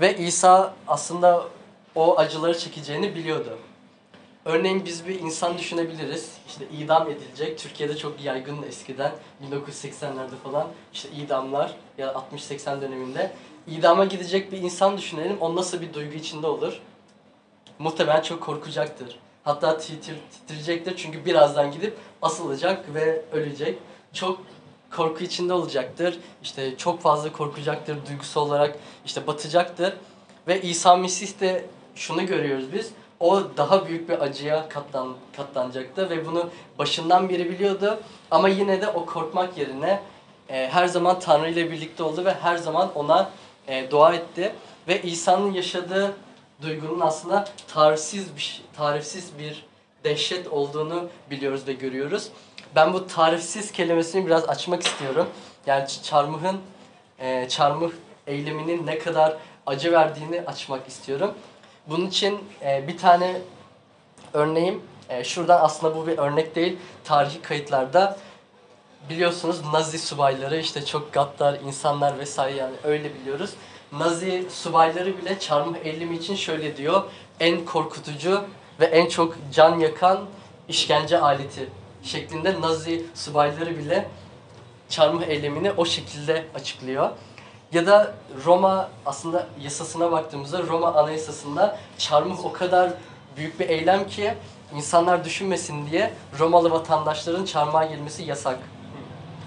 Ve 0.00 0.16
İsa 0.16 0.74
aslında 0.88 1.44
o 1.94 2.18
acıları 2.18 2.58
çekeceğini 2.58 3.14
biliyordu. 3.14 3.58
Örneğin 4.46 4.84
biz 4.84 5.06
bir 5.06 5.20
insan 5.20 5.58
düşünebiliriz. 5.58 6.30
İşte 6.48 6.64
idam 6.78 7.10
edilecek. 7.10 7.58
Türkiye'de 7.58 7.96
çok 7.96 8.24
yaygın 8.24 8.62
eskiden 8.62 9.12
1980'lerde 9.50 10.36
falan 10.44 10.68
işte 10.92 11.08
idamlar 11.10 11.74
ya 11.98 12.24
60-80 12.32 12.80
döneminde 12.80 13.32
idama 13.66 14.04
gidecek 14.04 14.52
bir 14.52 14.58
insan 14.58 14.98
düşünelim. 14.98 15.36
O 15.40 15.56
nasıl 15.56 15.80
bir 15.80 15.94
duygu 15.94 16.14
içinde 16.14 16.46
olur? 16.46 16.80
Muhtemelen 17.78 18.22
çok 18.22 18.42
korkacaktır. 18.42 19.18
Hatta 19.44 19.78
titir, 19.78 20.16
titreyecektir 20.32 20.96
çünkü 20.96 21.24
birazdan 21.24 21.72
gidip 21.72 21.96
asılacak 22.22 22.94
ve 22.94 23.22
ölecek. 23.32 23.78
Çok 24.12 24.38
korku 24.96 25.24
içinde 25.24 25.52
olacaktır. 25.52 26.18
İşte 26.42 26.76
çok 26.76 27.00
fazla 27.00 27.32
korkacaktır 27.32 27.96
duygusal 28.08 28.46
olarak 28.46 28.78
işte 29.06 29.26
batacaktır. 29.26 29.96
Ve 30.48 30.62
İsa 30.62 30.96
Mesih 30.96 31.40
de 31.40 31.64
şunu 31.94 32.26
görüyoruz 32.26 32.72
biz. 32.72 32.92
O 33.20 33.42
daha 33.56 33.86
büyük 33.86 34.08
bir 34.08 34.20
acıya 34.20 34.68
katlan, 34.68 35.14
katlanacaktı 35.36 36.10
ve 36.10 36.26
bunu 36.26 36.50
başından 36.78 37.28
beri 37.28 37.50
biliyordu. 37.50 37.98
Ama 38.30 38.48
yine 38.48 38.80
de 38.80 38.88
o 38.88 39.06
korkmak 39.06 39.58
yerine 39.58 40.00
e, 40.48 40.68
her 40.72 40.86
zaman 40.86 41.20
Tanrı 41.20 41.50
ile 41.50 41.70
birlikte 41.70 42.02
oldu 42.02 42.24
ve 42.24 42.34
her 42.34 42.56
zaman 42.56 42.90
ona 42.94 43.30
e, 43.68 43.90
dua 43.90 44.14
etti. 44.14 44.52
Ve 44.88 45.02
İsa'nın 45.02 45.52
yaşadığı 45.52 46.12
duygunun 46.62 47.00
aslında 47.00 47.48
tarifsiz 47.74 48.36
bir, 48.36 48.40
şey- 48.40 48.64
tarifsiz 48.76 49.38
bir 49.38 49.66
dehşet 50.04 50.48
olduğunu 50.48 51.08
biliyoruz 51.30 51.66
ve 51.66 51.72
görüyoruz. 51.72 52.28
Ben 52.74 52.92
bu 52.92 53.06
tarifsiz 53.06 53.72
kelimesini 53.72 54.26
biraz 54.26 54.48
açmak 54.48 54.82
istiyorum. 54.82 55.26
Yani 55.66 55.86
çarmıhın, 56.02 56.56
e, 57.18 57.48
çarmıh 57.48 57.90
eyleminin 58.26 58.86
ne 58.86 58.98
kadar 58.98 59.36
acı 59.66 59.92
verdiğini 59.92 60.40
açmak 60.46 60.88
istiyorum. 60.88 61.34
Bunun 61.88 62.06
için 62.06 62.38
e, 62.62 62.88
bir 62.88 62.98
tane 62.98 63.40
örneğim, 64.32 64.82
e, 65.08 65.24
şuradan 65.24 65.64
aslında 65.64 65.96
bu 65.96 66.06
bir 66.06 66.18
örnek 66.18 66.54
değil, 66.54 66.78
tarihi 67.04 67.42
kayıtlarda 67.42 68.18
biliyorsunuz 69.10 69.60
Nazi 69.72 69.98
subayları 69.98 70.56
işte 70.56 70.84
çok 70.84 71.12
gaddar 71.12 71.60
insanlar 71.66 72.18
vesaire 72.18 72.56
yani 72.56 72.74
öyle 72.84 73.14
biliyoruz. 73.14 73.50
Nazi 73.92 74.46
subayları 74.50 75.18
bile 75.18 75.38
çarmıh 75.38 75.76
eylemi 75.84 76.16
için 76.16 76.34
şöyle 76.34 76.76
diyor. 76.76 77.02
En 77.40 77.64
korkutucu 77.64 78.44
ve 78.80 78.84
en 78.84 79.08
çok 79.08 79.34
can 79.52 79.78
yakan 79.78 80.26
işkence 80.68 81.18
aleti 81.18 81.68
şeklinde 82.02 82.60
Nazi 82.60 83.06
subayları 83.14 83.78
bile 83.78 84.08
çarmıh 84.88 85.22
eylemini 85.22 85.72
o 85.72 85.84
şekilde 85.84 86.44
açıklıyor. 86.54 87.10
Ya 87.72 87.86
da 87.86 88.14
Roma 88.44 88.88
aslında 89.06 89.46
yasasına 89.60 90.12
baktığımızda 90.12 90.62
Roma 90.62 90.94
anayasasında 90.94 91.78
çarmıh 91.98 92.44
o 92.44 92.52
kadar 92.52 92.90
büyük 93.36 93.60
bir 93.60 93.68
eylem 93.68 94.06
ki 94.06 94.34
insanlar 94.74 95.24
düşünmesin 95.24 95.90
diye 95.90 96.12
Romalı 96.38 96.70
vatandaşların 96.70 97.44
çarmıha 97.44 97.84
gelmesi 97.84 98.22
yasak. 98.22 98.58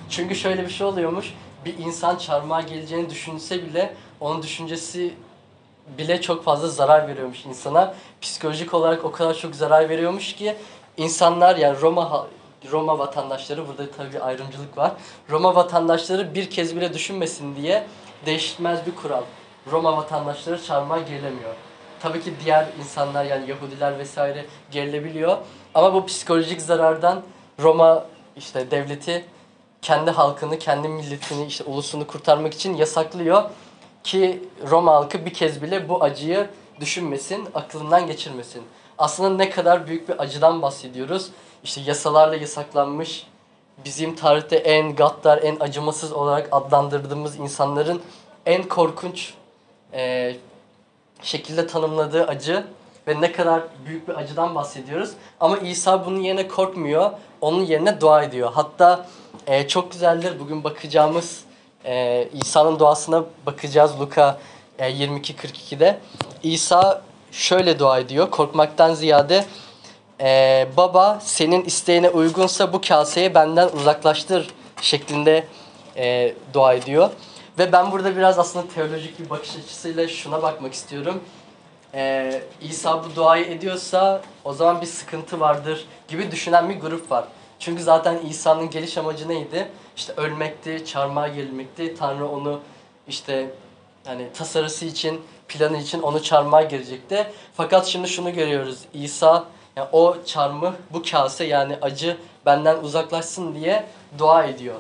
Çünkü 0.10 0.36
şöyle 0.36 0.66
bir 0.66 0.70
şey 0.70 0.88
oluyormuş. 0.88 1.34
Bir 1.66 1.78
insan 1.78 2.18
çarmıha 2.18 2.62
geleceğini 2.62 3.10
düşünse 3.10 3.66
bile 3.66 3.96
onun 4.20 4.44
düşüncesi 4.44 5.14
bile 5.98 6.22
çok 6.22 6.44
fazla 6.44 6.68
zarar 6.68 7.08
veriyormuş 7.08 7.46
insana. 7.46 7.94
Psikolojik 8.22 8.74
olarak 8.74 9.06
o 9.06 9.12
kadar 9.12 9.34
çok 9.34 9.56
zarar 9.56 9.90
veriyormuş 9.90 10.36
ki 10.36 10.56
insanlar 10.98 11.56
yani 11.56 11.82
Roma 11.82 12.28
Roma 12.72 13.00
vatandaşları 13.00 13.68
burada 13.68 13.92
tabii 13.92 14.14
bir 14.14 14.28
ayrımcılık 14.28 14.78
var. 14.78 14.92
Roma 15.30 15.56
vatandaşları 15.56 16.36
bir 16.36 16.50
kez 16.50 16.76
bile 16.76 16.94
düşünmesin 16.94 17.56
diye 17.56 17.88
değişmez 18.26 18.86
bir 18.86 18.96
kural. 18.96 19.24
Roma 19.72 19.98
vatandaşları 19.98 20.64
çarmıha 20.64 21.00
gerilemiyor. 21.00 21.56
Tabii 22.00 22.22
ki 22.22 22.34
diğer 22.46 22.68
insanlar 22.80 23.26
yani 23.26 23.50
Yahudiler 23.50 24.00
vesaire 24.00 24.46
gerilebiliyor. 24.72 25.38
Ama 25.74 25.94
bu 25.94 26.06
psikolojik 26.06 26.62
zarardan 26.62 27.22
Roma 27.60 28.06
işte 28.38 28.72
devleti 28.72 29.26
kendi 29.82 30.12
halkını, 30.12 30.60
kendi 30.60 30.88
milletini, 30.88 31.46
işte 31.46 31.64
ulusunu 31.64 32.08
kurtarmak 32.08 32.54
için 32.54 32.76
yasaklıyor 32.76 33.44
ki 34.04 34.44
Roma 34.70 34.94
halkı 34.94 35.26
bir 35.26 35.34
kez 35.34 35.62
bile 35.62 35.90
bu 35.90 36.04
acıyı 36.04 36.50
düşünmesin, 36.80 37.50
aklından 37.54 38.08
geçirmesin. 38.08 38.64
Aslında 38.98 39.30
ne 39.30 39.50
kadar 39.50 39.88
büyük 39.88 40.10
bir 40.10 40.22
acıdan 40.22 40.62
bahsediyoruz. 40.62 41.30
İşte 41.64 41.82
yasalarla 41.82 42.36
yasaklanmış, 42.36 43.28
bizim 43.86 44.16
tarihte 44.16 44.56
en 44.56 44.96
gaddar, 44.96 45.38
en 45.44 45.58
acımasız 45.60 46.12
olarak 46.12 46.48
adlandırdığımız 46.52 47.36
insanların 47.36 48.02
en 48.46 48.64
korkunç 48.64 49.34
eee, 49.94 50.38
şekilde 51.22 51.68
tanımladığı 51.68 52.28
acı 52.28 52.64
ve 53.08 53.22
ne 53.22 53.32
kadar 53.32 53.62
büyük 53.86 54.08
bir 54.08 54.14
acıdan 54.16 54.56
bahsediyoruz. 54.56 55.12
Ama 55.40 55.58
İsa 55.58 56.06
bunun 56.06 56.20
yerine 56.20 56.48
korkmuyor, 56.48 57.12
onun 57.42 57.66
yerine 57.66 58.02
dua 58.02 58.24
ediyor. 58.24 58.52
Hatta 58.54 59.06
eee, 59.48 59.68
çok 59.68 59.92
güzeldir 59.92 60.40
bugün 60.40 60.64
bakacağımız 60.64 61.44
eee, 61.86 62.30
İsa'nın 62.34 62.80
duasına 62.80 63.24
bakacağız 63.46 64.00
Luka 64.02 64.38
eee, 64.80 64.92
22-42'de. 64.92 66.00
İsa 66.44 67.02
şöyle 67.32 67.80
dua 67.80 68.00
ediyor, 68.00 68.32
korkmaktan 68.32 68.94
ziyade 68.94 69.46
eee, 70.20 70.68
baba 70.78 71.20
senin 71.24 71.64
isteğine 71.66 72.10
uygunsa 72.10 72.74
bu 72.74 72.82
kaseyi 72.82 73.36
benden 73.36 73.70
uzaklaştır 73.70 74.48
şeklinde 74.82 75.48
eee, 75.96 76.36
dua 76.54 76.74
ediyor. 76.74 77.10
Ve 77.60 77.72
ben 77.72 77.92
burada 77.92 78.16
biraz 78.16 78.40
aslında 78.40 78.68
teolojik 78.76 79.20
bir 79.20 79.30
bakış 79.30 79.50
açısıyla 79.50 80.08
şuna 80.08 80.42
bakmak 80.42 80.74
istiyorum. 80.74 81.24
Eee 81.94 82.42
İsa 82.62 83.04
bu 83.04 83.16
duayı 83.16 83.46
ediyorsa 83.46 84.22
o 84.46 84.54
zaman 84.54 84.82
bir 84.82 84.86
sıkıntı 84.86 85.40
vardır 85.40 85.86
gibi 86.08 86.32
düşünen 86.32 86.70
bir 86.70 86.80
grup 86.80 87.12
var. 87.12 87.26
Çünkü 87.60 87.84
zaten 87.84 88.18
İsa'nın 88.30 88.70
geliş 88.70 88.98
amacı 88.98 89.30
neydi? 89.30 89.68
İşte 89.98 90.14
ölmekti, 90.18 90.86
çarmıha 90.86 91.28
gerilmekti. 91.28 91.96
Tanrı 91.96 92.28
onu 92.28 92.60
işte 93.08 93.50
hani 94.06 94.28
tasarısı 94.34 94.86
için, 94.86 95.22
planı 95.48 95.78
için 95.78 96.02
onu 96.02 96.24
çarmıha 96.24 96.62
gelecekti. 96.62 97.28
Fakat 97.58 97.86
şimdi 97.86 98.08
şunu 98.08 98.34
görüyoruz. 98.34 98.80
İsa 98.94 99.44
yani 99.76 99.88
o 99.92 100.16
çarmıh, 100.26 100.74
bu 100.94 101.04
kase 101.12 101.44
yani 101.44 101.78
acı 101.82 102.18
benden 102.46 102.78
uzaklaşsın 102.78 103.56
diye 103.56 103.86
dua 104.18 104.44
ediyor. 104.44 104.76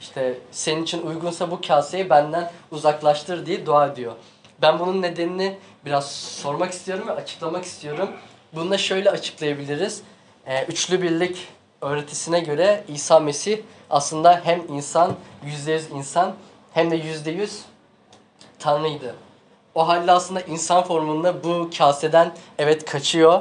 İşte 0.00 0.38
senin 0.50 0.82
için 0.82 1.06
uygunsa 1.06 1.50
bu 1.50 1.60
kaseyi 1.60 2.10
benden 2.10 2.50
uzaklaştır 2.70 3.46
diye 3.46 3.66
dua 3.66 3.86
ediyor. 3.86 4.12
Ben 4.62 4.78
bunun 4.78 5.02
nedenini 5.02 5.58
biraz 5.84 6.12
sormak 6.12 6.72
istiyorum 6.72 7.08
ve 7.08 7.12
açıklamak 7.12 7.64
istiyorum. 7.64 8.10
Bunu 8.52 8.70
da 8.70 8.78
şöyle 8.78 9.10
açıklayabiliriz. 9.10 10.02
Ee, 10.46 10.64
üçlü 10.64 11.02
birlik 11.02 11.48
öğretisine 11.80 12.40
göre 12.40 12.84
İsa 12.88 13.20
Mesih 13.20 13.58
aslında 13.90 14.40
hem 14.44 14.62
insan, 14.68 15.14
yüzde 15.44 15.72
yüz 15.72 15.90
insan 15.90 16.34
hem 16.74 16.90
de 16.90 16.96
yüzde 16.96 17.30
yüz 17.30 17.62
Tanrıydı. 18.58 19.14
O 19.74 19.88
halde 19.88 20.12
aslında 20.12 20.40
insan 20.40 20.84
formunda 20.84 21.44
bu 21.44 21.70
kaseden 21.78 22.32
evet 22.58 22.84
kaçıyor 22.84 23.40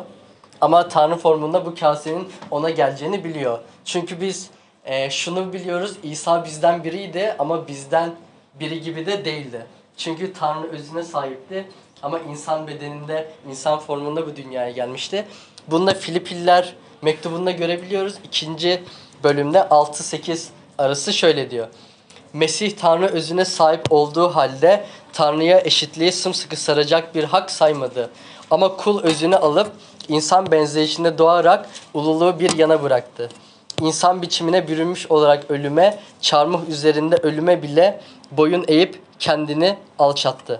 ama 0.61 0.87
Tanrı 0.87 1.15
formunda 1.15 1.65
bu 1.65 1.75
kasenin 1.75 2.29
ona 2.51 2.69
geleceğini 2.69 3.23
biliyor. 3.23 3.59
Çünkü 3.85 4.21
biz 4.21 4.49
e, 4.85 5.09
şunu 5.09 5.53
biliyoruz 5.53 5.93
İsa 6.03 6.45
bizden 6.45 6.83
biriydi 6.83 7.35
ama 7.39 7.67
bizden 7.67 8.11
biri 8.59 8.81
gibi 8.81 9.05
de 9.05 9.25
değildi. 9.25 9.65
Çünkü 9.97 10.33
Tanrı 10.33 10.67
özüne 10.67 11.03
sahipti 11.03 11.67
ama 12.01 12.19
insan 12.19 12.67
bedeninde, 12.67 13.31
insan 13.49 13.79
formunda 13.79 14.27
bu 14.27 14.35
dünyaya 14.35 14.71
gelmişti. 14.71 15.25
Bunu 15.67 15.87
da 15.87 15.93
Filipiller 15.93 16.73
mektubunda 17.01 17.51
görebiliyoruz. 17.51 18.13
İkinci 18.23 18.83
bölümde 19.23 19.57
6-8 19.57 20.47
arası 20.77 21.13
şöyle 21.13 21.51
diyor. 21.51 21.67
Mesih 22.33 22.71
Tanrı 22.71 23.07
özüne 23.07 23.45
sahip 23.45 23.91
olduğu 23.91 24.35
halde 24.35 24.85
Tanrı'ya 25.13 25.59
eşitliği 25.59 26.11
sımsıkı 26.11 26.55
saracak 26.55 27.15
bir 27.15 27.23
hak 27.23 27.51
saymadı. 27.51 28.09
Ama 28.51 28.75
kul 28.75 29.03
özünü 29.03 29.35
alıp 29.35 29.71
insan 30.09 30.51
benzeyişinde 30.51 31.17
doğarak 31.17 31.69
ululuğu 31.93 32.39
bir 32.39 32.57
yana 32.57 32.83
bıraktı. 32.83 33.29
İnsan 33.81 34.21
biçimine 34.21 34.67
bürünmüş 34.67 35.11
olarak 35.11 35.51
ölüme, 35.51 35.99
çarmıh 36.21 36.69
üzerinde 36.69 37.15
ölüme 37.15 37.63
bile 37.63 38.01
boyun 38.31 38.65
eğip 38.67 39.01
kendini 39.19 39.77
alçattı. 39.99 40.59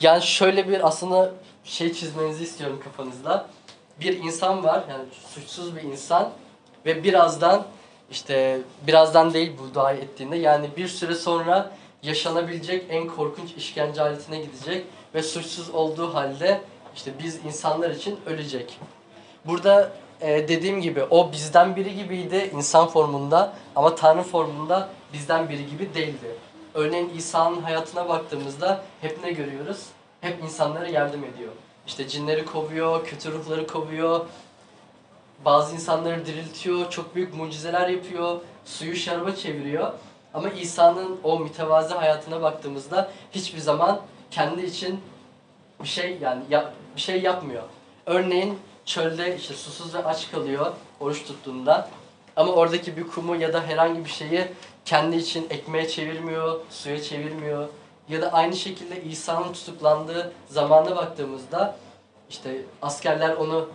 Yani 0.00 0.22
şöyle 0.22 0.68
bir 0.68 0.86
aslında 0.86 1.32
şey 1.64 1.92
çizmenizi 1.92 2.44
istiyorum 2.44 2.80
kafanızda. 2.84 3.46
Bir 4.00 4.22
insan 4.22 4.64
var 4.64 4.84
yani 4.90 5.04
suçsuz 5.34 5.76
bir 5.76 5.82
insan 5.82 6.30
ve 6.86 7.04
birazdan 7.04 7.64
işte 8.10 8.60
birazdan 8.86 9.34
değil 9.34 9.52
bu 9.58 9.74
duayı 9.74 9.98
ettiğinde 9.98 10.36
yani 10.36 10.68
bir 10.76 10.88
süre 10.88 11.14
sonra 11.14 11.70
yaşanabilecek 12.02 12.84
en 12.88 13.08
korkunç 13.08 13.52
işkence 13.56 14.02
aletine 14.02 14.40
gidecek 14.40 14.86
ve 15.14 15.22
suçsuz 15.22 15.70
olduğu 15.70 16.14
halde 16.14 16.60
işte 16.96 17.12
biz 17.24 17.44
insanlar 17.44 17.90
için 17.90 18.20
ölecek. 18.26 18.78
Burada 19.44 19.92
e, 20.20 20.48
dediğim 20.48 20.80
gibi 20.80 21.02
o 21.02 21.32
bizden 21.32 21.76
biri 21.76 21.94
gibiydi 21.96 22.50
insan 22.54 22.88
formunda 22.88 23.52
ama 23.76 23.94
Tanrı 23.94 24.22
formunda 24.22 24.88
bizden 25.12 25.48
biri 25.48 25.66
gibi 25.66 25.94
değildi. 25.94 26.36
Örneğin 26.74 27.12
İsa'nın 27.16 27.62
hayatına 27.62 28.08
baktığımızda 28.08 28.82
hep 29.00 29.24
ne 29.24 29.32
görüyoruz? 29.32 29.86
Hep 30.20 30.42
insanlara 30.42 30.88
yardım 30.88 31.24
ediyor. 31.24 31.52
İşte 31.86 32.08
cinleri 32.08 32.44
kovuyor, 32.44 33.04
kötü 33.06 33.32
ruhları 33.32 33.66
kovuyor, 33.66 34.26
bazı 35.44 35.74
insanları 35.74 36.26
diriltiyor, 36.26 36.90
çok 36.90 37.14
büyük 37.14 37.34
mucizeler 37.34 37.88
yapıyor, 37.88 38.40
suyu 38.64 38.96
şaraba 38.96 39.32
çeviriyor. 39.32 39.92
Ama 40.34 40.48
İsa'nın 40.48 41.20
o 41.22 41.38
mütevazi 41.38 41.94
hayatına 41.94 42.42
baktığımızda 42.42 43.10
hiçbir 43.32 43.58
zaman 43.60 44.00
kendi 44.30 44.66
için 44.66 45.00
bir 45.82 45.88
şey 45.88 46.18
yani 46.20 46.42
ya- 46.50 46.72
bir 46.96 47.00
şey 47.00 47.22
yapmıyor. 47.22 47.62
Örneğin 48.06 48.58
çölde 48.84 49.36
işte 49.36 49.54
susuz 49.54 49.94
ve 49.94 50.04
aç 50.04 50.30
kalıyor 50.30 50.72
oruç 51.00 51.24
tuttuğunda. 51.24 51.88
Ama 52.36 52.52
oradaki 52.52 52.96
bir 52.96 53.06
kumu 53.06 53.36
ya 53.36 53.52
da 53.52 53.62
herhangi 53.62 54.04
bir 54.04 54.10
şeyi 54.10 54.46
kendi 54.84 55.16
için 55.16 55.46
ekmeğe 55.50 55.88
çevirmiyor, 55.88 56.60
suya 56.70 57.02
çevirmiyor. 57.02 57.68
Ya 58.08 58.22
da 58.22 58.32
aynı 58.32 58.56
şekilde 58.56 59.02
İsa'nın 59.02 59.52
tutuklandığı 59.52 60.32
zamana 60.48 60.96
baktığımızda 60.96 61.76
işte 62.30 62.56
askerler 62.82 63.36
onu 63.36 63.68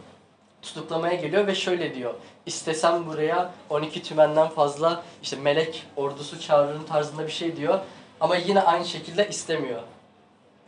tutuklamaya 0.61 1.15
geliyor 1.15 1.47
ve 1.47 1.55
şöyle 1.55 1.95
diyor. 1.95 2.13
İstesem 2.45 3.07
buraya 3.07 3.51
12 3.69 4.03
tümenden 4.03 4.47
fazla 4.47 5.03
işte 5.23 5.35
melek 5.35 5.83
ordusu 5.95 6.41
çağırırım 6.41 6.85
tarzında 6.85 7.27
bir 7.27 7.31
şey 7.31 7.55
diyor. 7.55 7.79
Ama 8.19 8.35
yine 8.35 8.61
aynı 8.61 8.85
şekilde 8.85 9.29
istemiyor. 9.29 9.81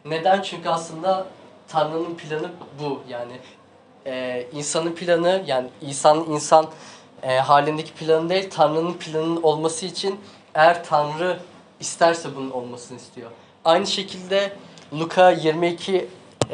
Neden? 0.05 0.41
Çünkü 0.41 0.70
aslında 0.70 1.27
Tanrı'nın 1.68 2.15
planı 2.15 2.51
bu. 2.80 3.01
Yani 3.10 3.34
e, 4.06 4.46
insanın 4.53 4.96
planı 4.96 5.44
yani 5.48 5.68
İsa'nın 5.82 6.25
insan 6.25 6.68
e, 7.24 7.38
halindeki 7.38 7.94
planı 7.94 8.30
değil 8.30 8.50
Tanrı'nın 8.50 8.94
planının 8.94 9.41
olması 9.41 9.86
için 9.86 10.20
eğer 10.56 10.84
Tanrı 10.84 11.39
isterse 11.80 12.36
bunun 12.36 12.51
olmasını 12.51 12.98
istiyor. 12.98 13.32
Aynı 13.65 13.88
şekilde 13.88 14.53
Luka 14.94 15.32
22 15.32 16.08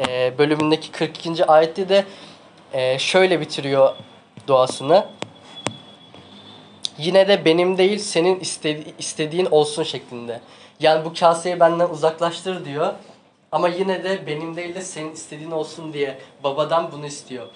e, 0.08 0.38
bölümündeki 0.38 0.92
42. 0.92 1.44
ayette 1.44 1.88
de 1.88 2.04
e, 2.72 2.98
şöyle 2.98 3.40
bitiriyor 3.40 3.94
duasını. 4.46 5.06
Yine 6.98 7.28
de 7.28 7.44
benim 7.44 7.78
değil 7.78 7.98
senin 7.98 8.40
istedi- 8.40 8.94
istediğin 8.98 9.46
olsun 9.46 9.82
şeklinde. 9.82 10.40
Yani 10.80 11.04
bu 11.04 11.12
kaseyi 11.20 11.60
benden 11.60 11.88
uzaklaştır 11.88 12.64
diyor. 12.64 12.92
Ama 13.52 13.68
yine 13.68 14.04
de 14.04 14.26
benim 14.26 14.56
değil 14.56 14.74
de 14.74 14.80
senin 14.80 15.12
istediğin 15.12 15.50
olsun 15.50 15.92
diye 15.92 16.18
babadan 16.44 16.92
bunu 16.92 17.06
istiyor. 17.06 17.46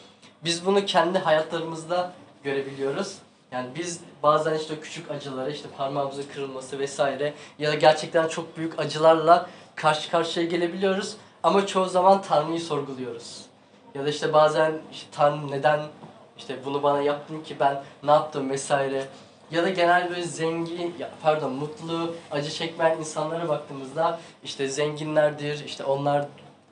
Biz 0.44 0.66
bunu 0.66 0.84
kendi 0.86 1.18
hayatlarımızda 1.18 2.12
görebiliyoruz. 2.44 3.18
Yani 3.52 3.68
biz 3.78 4.00
bazen 4.22 4.58
işte 4.58 4.80
küçük 4.80 5.10
acılara 5.10 5.50
işte 5.50 5.68
parmağımızın 5.76 6.24
kırılması 6.34 6.78
vesaire 6.78 7.34
ya 7.58 7.72
da 7.72 7.74
gerçekten 7.74 8.28
çok 8.28 8.56
büyük 8.56 8.78
acılarla 8.78 9.50
karşı 9.74 10.10
karşıya 10.10 10.46
gelebiliyoruz. 10.46 11.16
Ama 11.42 11.66
çoğu 11.66 11.86
zaman 11.86 12.22
Tanrı'yı 12.22 12.60
sorguluyoruz. 12.60 13.42
Ya 13.94 14.04
da 14.04 14.08
işte 14.08 14.32
bazen 14.32 14.72
işte 14.92 15.06
Tanrı 15.12 15.50
neden 15.50 15.80
işte 16.38 16.64
bunu 16.64 16.82
bana 16.82 17.02
yaptın 17.02 17.42
ki 17.42 17.56
ben 17.60 17.82
ne 18.02 18.10
yaptım 18.10 18.50
vesaire. 18.50 19.06
Ya 19.52 19.62
da 19.62 19.70
genel 19.70 20.10
böyle 20.10 20.22
zengin, 20.22 20.94
ya 20.98 21.10
pardon 21.22 21.52
mutlu, 21.52 22.14
acı 22.30 22.50
çekmeyen 22.50 22.98
insanlara 22.98 23.48
baktığımızda 23.48 24.20
işte 24.44 24.68
zenginlerdir, 24.68 25.64
işte 25.64 25.84
onlar 25.84 26.26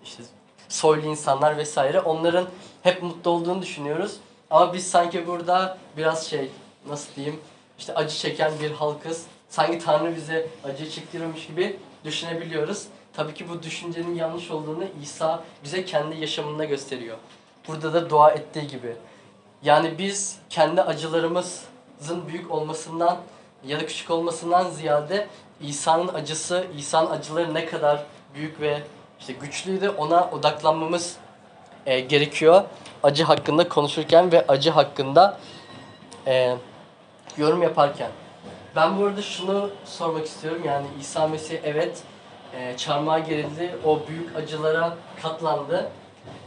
işte 0.04 0.22
soylu 0.68 1.06
insanlar 1.06 1.56
vesaire 1.56 2.00
onların 2.00 2.48
hep 2.82 3.02
mutlu 3.02 3.30
olduğunu 3.30 3.62
düşünüyoruz. 3.62 4.16
Ama 4.50 4.74
biz 4.74 4.90
sanki 4.90 5.26
burada 5.26 5.78
biraz 5.96 6.26
şey 6.26 6.50
nasıl 6.88 7.14
diyeyim 7.14 7.40
işte 7.78 7.94
acı 7.94 8.16
çeken 8.16 8.52
bir 8.62 8.70
halkız. 8.70 9.26
Sanki 9.48 9.78
Tanrı 9.78 10.16
bize 10.16 10.46
acı 10.64 10.90
çektiriyormuş 10.90 11.46
gibi 11.46 11.76
düşünebiliyoruz. 12.04 12.86
Tabii 13.12 13.34
ki 13.34 13.48
bu 13.48 13.62
düşüncenin 13.62 14.14
yanlış 14.14 14.50
olduğunu 14.50 14.84
İsa 15.02 15.44
bize 15.64 15.84
kendi 15.84 16.16
yaşamında 16.16 16.64
gösteriyor. 16.64 17.16
Burada 17.68 17.92
da 17.92 18.10
dua 18.10 18.30
ettiği 18.30 18.66
gibi. 18.66 18.96
Yani 19.62 19.98
biz 19.98 20.38
kendi 20.50 20.82
acılarımızın 22.00 22.28
büyük 22.28 22.50
olmasından 22.50 23.18
ya 23.64 23.80
da 23.80 23.86
küçük 23.86 24.10
olmasından 24.10 24.70
ziyade 24.70 25.26
İsa'nın 25.60 26.08
acısı, 26.08 26.66
İsa'nın 26.78 27.10
acıları 27.10 27.54
ne 27.54 27.66
kadar 27.66 28.04
büyük 28.34 28.60
ve 28.60 28.82
işte 29.20 29.32
güçlüydü 29.32 29.88
ona 29.88 30.30
odaklanmamız 30.30 31.16
e, 31.86 32.00
gerekiyor. 32.00 32.62
Acı 33.02 33.24
hakkında 33.24 33.68
konuşurken 33.68 34.32
ve 34.32 34.46
acı 34.48 34.70
hakkında 34.70 35.38
e, 36.26 36.56
yorum 37.36 37.62
yaparken. 37.62 38.10
Ben 38.76 38.98
bu 38.98 39.04
arada 39.04 39.22
şunu 39.22 39.70
sormak 39.84 40.26
istiyorum 40.26 40.62
yani 40.66 40.86
İsa 41.00 41.28
Mesih 41.28 41.58
evet 41.64 42.02
e, 42.56 42.76
çarmıha 42.76 43.18
gerildi, 43.18 43.76
o 43.84 44.00
büyük 44.08 44.36
acılara 44.36 44.96
katlandı. 45.22 45.90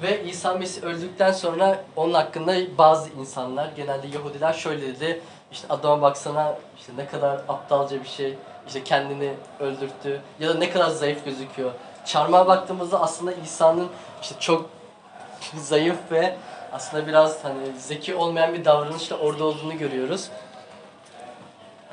Ve 0.02 0.24
İsa 0.24 0.54
Mesih 0.54 0.84
öldükten 0.84 1.32
sonra 1.32 1.84
onun 1.96 2.14
hakkında 2.14 2.78
bazı 2.78 3.10
insanlar, 3.10 3.70
genelde 3.76 4.08
Yahudiler 4.08 4.54
şöyle 4.54 4.82
dedi. 4.82 5.22
İşte 5.54 5.68
adama 5.70 6.02
baksana 6.02 6.56
işte 6.80 6.92
ne 6.98 7.08
kadar 7.08 7.42
aptalca 7.50 8.04
bir 8.04 8.08
şey, 8.08 8.38
işte 8.68 8.84
kendini 8.84 9.34
öldürttü 9.60 10.22
ya 10.40 10.50
da 10.50 10.54
ne 10.54 10.70
kadar 10.70 10.90
zayıf 10.90 11.26
gözüküyor. 11.26 11.72
Çarmıha 12.06 12.48
baktığımızda 12.48 13.02
aslında 13.02 13.32
İsa'nın 13.34 13.90
işte 14.22 14.36
çok 14.40 14.70
zayıf 15.56 15.98
ve 16.12 16.36
aslında 16.72 17.08
biraz 17.08 17.44
hani 17.44 17.80
zeki 17.80 18.16
olmayan 18.16 18.54
bir 18.54 18.66
davranışla 18.66 19.18
orada 19.18 19.44
olduğunu 19.46 19.78
görüyoruz. 19.78 20.30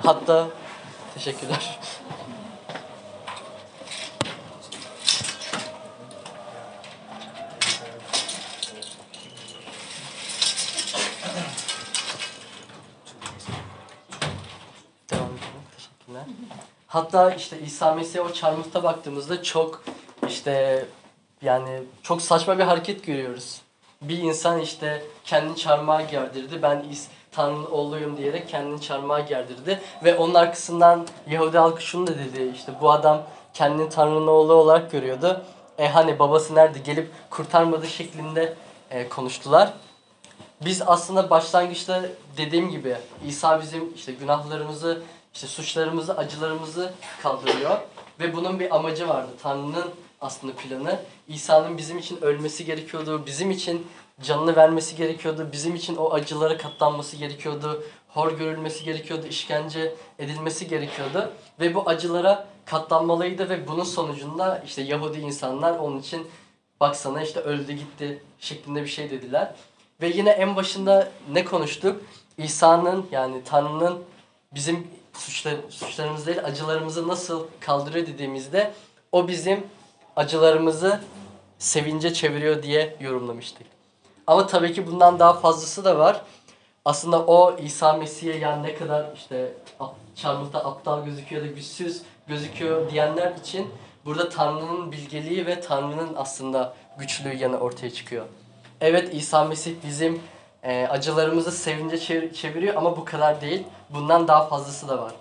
Hatta 0.03 0.47
teşekkürler. 1.15 1.79
Devam 15.11 15.27
edelim. 15.27 15.63
Teşekkürler. 15.77 16.25
Hatta 16.91 17.35
işte 17.35 17.61
İsa 17.61 17.95
Mesih'e 17.95 18.23
o 18.23 18.33
çarmıhta 18.33 18.83
baktığımızda 18.83 19.43
çok 19.43 19.83
işte 20.29 20.85
yani 21.43 21.83
çok 22.03 22.23
saçma 22.23 22.59
bir 22.59 22.63
hareket 22.63 23.07
görüyoruz. 23.07 23.61
Bir 24.03 24.19
insan 24.19 24.61
işte 24.61 25.03
kendini 25.25 25.57
çarmıha 25.57 26.03
gerdirdi. 26.03 26.63
Ben 26.63 26.85
Tanrı'nın 27.33 27.67
oğluyum 27.71 28.17
diyerek 28.17 28.49
kendini 28.49 28.81
çarmıha 28.81 29.21
gerdirdi. 29.21 29.81
Ve 30.05 30.17
onun 30.17 30.35
arkasından 30.35 31.07
Yahudi 31.29 31.59
halkı 31.59 31.83
şunu 31.83 32.07
da 32.07 32.19
dedi. 32.19 32.53
işte 32.55 32.73
bu 32.81 32.91
adam 32.91 33.23
kendini 33.55 33.89
Tanrı'nın 33.89 34.27
oğlu 34.27 34.53
olarak 34.53 34.93
görüyordu. 34.93 35.45
E 35.79 35.89
hani 35.89 36.19
babası 36.19 36.55
nerede 36.55 36.79
gelip 36.79 37.11
kurtarmadı 37.31 37.87
şeklinde 37.87 38.55
e, 38.91 39.09
konuştular. 39.09 39.73
Biz 40.65 40.83
aslında 40.87 41.31
başlangıçta 41.31 42.03
dediğim 42.37 42.71
gibi 42.71 42.97
İsa 43.27 43.61
bizim 43.61 43.95
işte 43.95 44.13
günahlarımızı, 44.13 45.03
işte 45.35 45.47
suçlarımızı, 45.47 46.17
acılarımızı 46.17 46.93
kaldırıyor. 47.23 47.79
Ve 48.21 48.37
bunun 48.37 48.61
bir 48.61 48.77
amacı 48.77 49.09
vardı. 49.09 49.31
Tanrı'nın 49.43 49.91
aslında 50.21 50.53
planı. 50.53 51.01
İsa'nın 51.29 51.79
bizim 51.79 51.99
için 51.99 52.23
ölmesi 52.23 52.65
gerekiyordu. 52.65 53.27
Bizim 53.27 53.51
için 53.51 53.87
canını 54.23 54.57
vermesi 54.57 54.97
gerekiyordu. 54.97 55.49
Bizim 55.53 55.75
için 55.75 55.97
o 55.97 56.13
acılara 56.13 56.57
katlanması 56.57 57.17
gerekiyordu. 57.17 57.85
Hor 58.09 58.33
görülmesi 58.33 58.85
gerekiyordu. 58.85 59.27
işkence 59.27 59.95
edilmesi 60.19 60.69
gerekiyordu. 60.69 61.33
Ve 61.61 61.75
bu 61.75 61.89
acılara 61.89 62.47
katlanmalıydı 62.65 63.49
ve 63.49 63.69
bunun 63.69 63.85
sonucunda 63.85 64.63
işte 64.67 64.83
Yahudi 64.83 65.19
insanlar 65.19 65.79
onun 65.79 65.99
için 65.99 66.27
baksana 66.81 67.23
işte 67.23 67.41
öldü 67.41 67.73
gitti 67.73 68.23
şeklinde 68.41 68.83
bir 68.83 68.89
şey 68.89 69.11
dediler. 69.11 69.55
Ve 70.01 70.09
yine 70.09 70.31
en 70.31 70.57
başında 70.57 71.09
ne 71.33 71.45
konuştuk? 71.45 72.03
İsa'nın 72.39 73.07
yani 73.13 73.45
Tanrı'nın 73.45 74.05
bizim 74.55 74.87
suçlar, 75.13 75.55
suçlarımız 75.69 76.27
değil 76.27 76.45
acılarımızı 76.45 77.09
nasıl 77.09 77.47
kaldırıyor 77.61 78.07
dediğimizde 78.07 78.73
o 79.13 79.29
bizim 79.29 79.67
acılarımızı 80.17 81.01
sevince 81.59 82.15
çeviriyor 82.15 82.63
diye 82.63 82.97
yorumlamıştık. 83.01 83.67
Ama 84.27 84.47
tabii 84.47 84.73
ki 84.73 84.87
bundan 84.87 85.19
daha 85.19 85.33
fazlası 85.33 85.85
da 85.85 85.99
var. 85.99 86.23
Aslında 86.85 87.27
o 87.27 87.59
İsa 87.59 87.93
Mesih'e 87.93 88.37
yani 88.37 88.63
ne 88.63 88.75
kadar 88.75 89.07
işte 89.17 89.53
çarmıhta 90.15 90.65
aptal 90.65 91.05
gözüküyor 91.05 91.43
da 91.43 91.47
güçsüz 91.47 92.03
gözüküyor 92.29 92.91
diyenler 92.91 93.35
için 93.35 93.69
burada 94.05 94.29
Tanrı'nın 94.29 94.93
bilgeliği 94.93 95.47
ve 95.47 95.61
Tanrı'nın 95.61 96.15
aslında 96.17 96.75
güçlüğü 96.99 97.37
yanı 97.37 97.59
ortaya 97.59 97.91
çıkıyor. 97.91 98.27
Evet 98.81 99.15
İsa 99.15 99.45
Mesih 99.45 99.75
bizim 99.85 100.23
e, 100.63 100.87
acılarımızı 100.91 101.53
sevince 101.53 101.97
çevir- 101.99 102.33
çeviriyor 102.35 102.75
ama 102.75 102.97
bu 102.97 103.05
kadar 103.05 103.41
değil. 103.41 103.63
Bundan 103.91 104.29
daha 104.29 104.47
fazlası 104.49 104.89
da 104.89 104.99
var. 105.03 105.13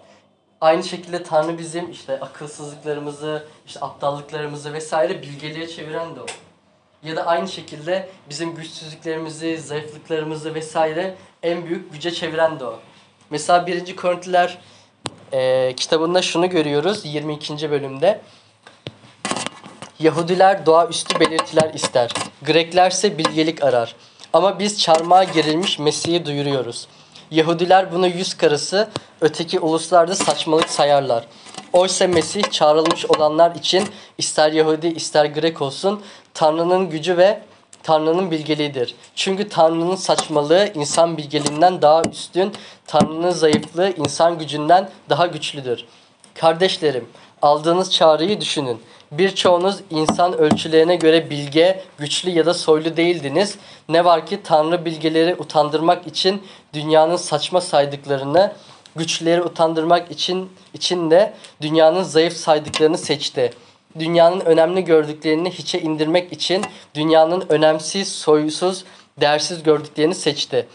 Aynı 0.62 0.84
şekilde 0.84 1.24
Tanrı 1.24 1.58
bizim 1.58 1.92
işte 1.92 2.20
akılsızlıklarımızı, 2.20 3.44
işte 3.68 3.80
aptallıklarımızı 3.80 4.74
vesaire 4.74 5.22
bilgeliğe 5.22 5.68
çeviren 5.68 6.16
de 6.16 6.22
o. 6.22 6.26
ya 7.04 7.16
da 7.16 7.26
aynı 7.26 7.48
şekilde 7.48 8.10
bizim 8.30 8.56
güçsüzlüklerimizi, 8.56 9.58
zayıflıklarımızı 9.58 10.54
vesaire 10.54 11.16
en 11.44 11.66
büyük 11.66 11.94
güce 11.94 12.12
çeviren 12.12 12.60
de 12.60 12.66
o. 12.66 12.80
Mesela 13.30 13.68
1. 13.68 13.96
Korintiler 13.96 14.58
e, 15.34 15.74
kitabında 15.76 16.22
şunu 16.22 16.50
görüyoruz 16.50 17.06
22. 17.06 17.72
bölümde. 17.72 18.22
Yahudiler 20.00 20.66
doğaüstü 20.66 21.20
belirtiler 21.20 21.74
ister. 21.74 22.12
Greklerse 22.46 23.18
bilgelik 23.18 23.64
arar. 23.64 23.96
Ama 24.34 24.60
biz 24.60 24.80
çarmıha 24.80 25.24
gerilmiş 25.24 25.80
Mesih'i 25.80 26.26
duyuruyoruz. 26.26 26.88
Yahudiler 27.32 27.92
bunu 27.92 28.08
yüz 28.08 28.34
karası, 28.38 28.90
öteki 29.22 29.60
uluslarda 29.60 30.16
saçmalık 30.16 30.70
sayarlar. 30.70 31.26
Oysa 31.74 32.08
Mesih 32.08 32.44
çağrılmış 32.44 33.06
olanlar 33.06 33.56
için 33.56 33.84
ister 34.18 34.52
Yahudi 34.52 34.88
ister 34.88 35.26
Grek 35.26 35.62
olsun 35.62 36.02
Tanrı'nın 36.34 36.90
gücü 36.90 37.18
ve 37.18 37.42
Tanrı'nın 37.84 38.32
bilgeliğidir. 38.32 38.96
Çünkü 39.16 39.50
Tanrı'nın 39.50 39.96
saçmalığı 39.96 40.72
insan 40.76 41.18
bilgeliğinden 41.18 41.82
daha 41.82 42.02
üstün, 42.12 42.54
Tanrı'nın 42.88 43.32
zayıflığı 43.32 43.94
insan 43.98 44.40
gücünden 44.40 44.90
daha 45.10 45.28
güçlüdür. 45.28 45.86
Kardeşlerim, 46.36 47.10
aldığınız 47.42 47.92
çağrıyı 47.92 48.42
düşünün. 48.42 48.82
Birçoğunuz 49.12 49.80
insan 49.90 50.38
ölçülerine 50.38 50.96
göre 50.96 51.30
bilge, 51.30 51.84
güçlü 51.98 52.30
ya 52.30 52.46
da 52.46 52.54
soylu 52.54 52.98
değildiniz. 52.98 53.58
Ne 53.90 54.06
var 54.06 54.26
ki 54.26 54.40
Tanrı 54.44 54.86
bilgeleri 54.86 55.36
utandırmak 55.36 56.08
için 56.08 56.44
dünyanın 56.74 57.16
saçma 57.16 57.62
saydıklarını, 57.62 58.54
güçlüleri 58.96 59.42
utandırmak 59.42 60.12
için 60.12 60.50
için 60.74 61.12
de 61.12 61.34
dünyanın 61.62 62.04
zayıf 62.04 62.34
saydıklarını 62.34 62.98
seçti. 62.98 63.54
Dünyanın 64.00 64.40
önemli 64.40 64.84
gördüklerini 64.86 65.52
hiçe 65.52 65.82
indirmek 65.82 66.34
için 66.34 66.66
dünyanın 66.96 67.44
önemsiz, 67.50 68.12
soysuz, 68.12 68.84
değersiz 69.20 69.64
gördüklerini 69.64 70.16
seçti. 70.16 70.68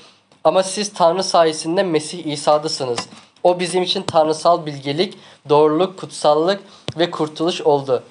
Ama 0.45 0.63
siz 0.63 0.93
Tanrı 0.93 1.25
sayesinde 1.25 1.83
Mesih 1.83 2.27
İsa'dasınız. 2.27 2.99
O 3.43 3.61
bizim 3.61 3.83
için 3.83 4.03
tanrısal 4.03 4.67
bilgelik, 4.67 5.15
doğruluk, 5.49 5.99
kutsallık 5.99 6.61
ve 6.99 7.11
kurtuluş 7.11 7.61
oldu. 7.61 8.03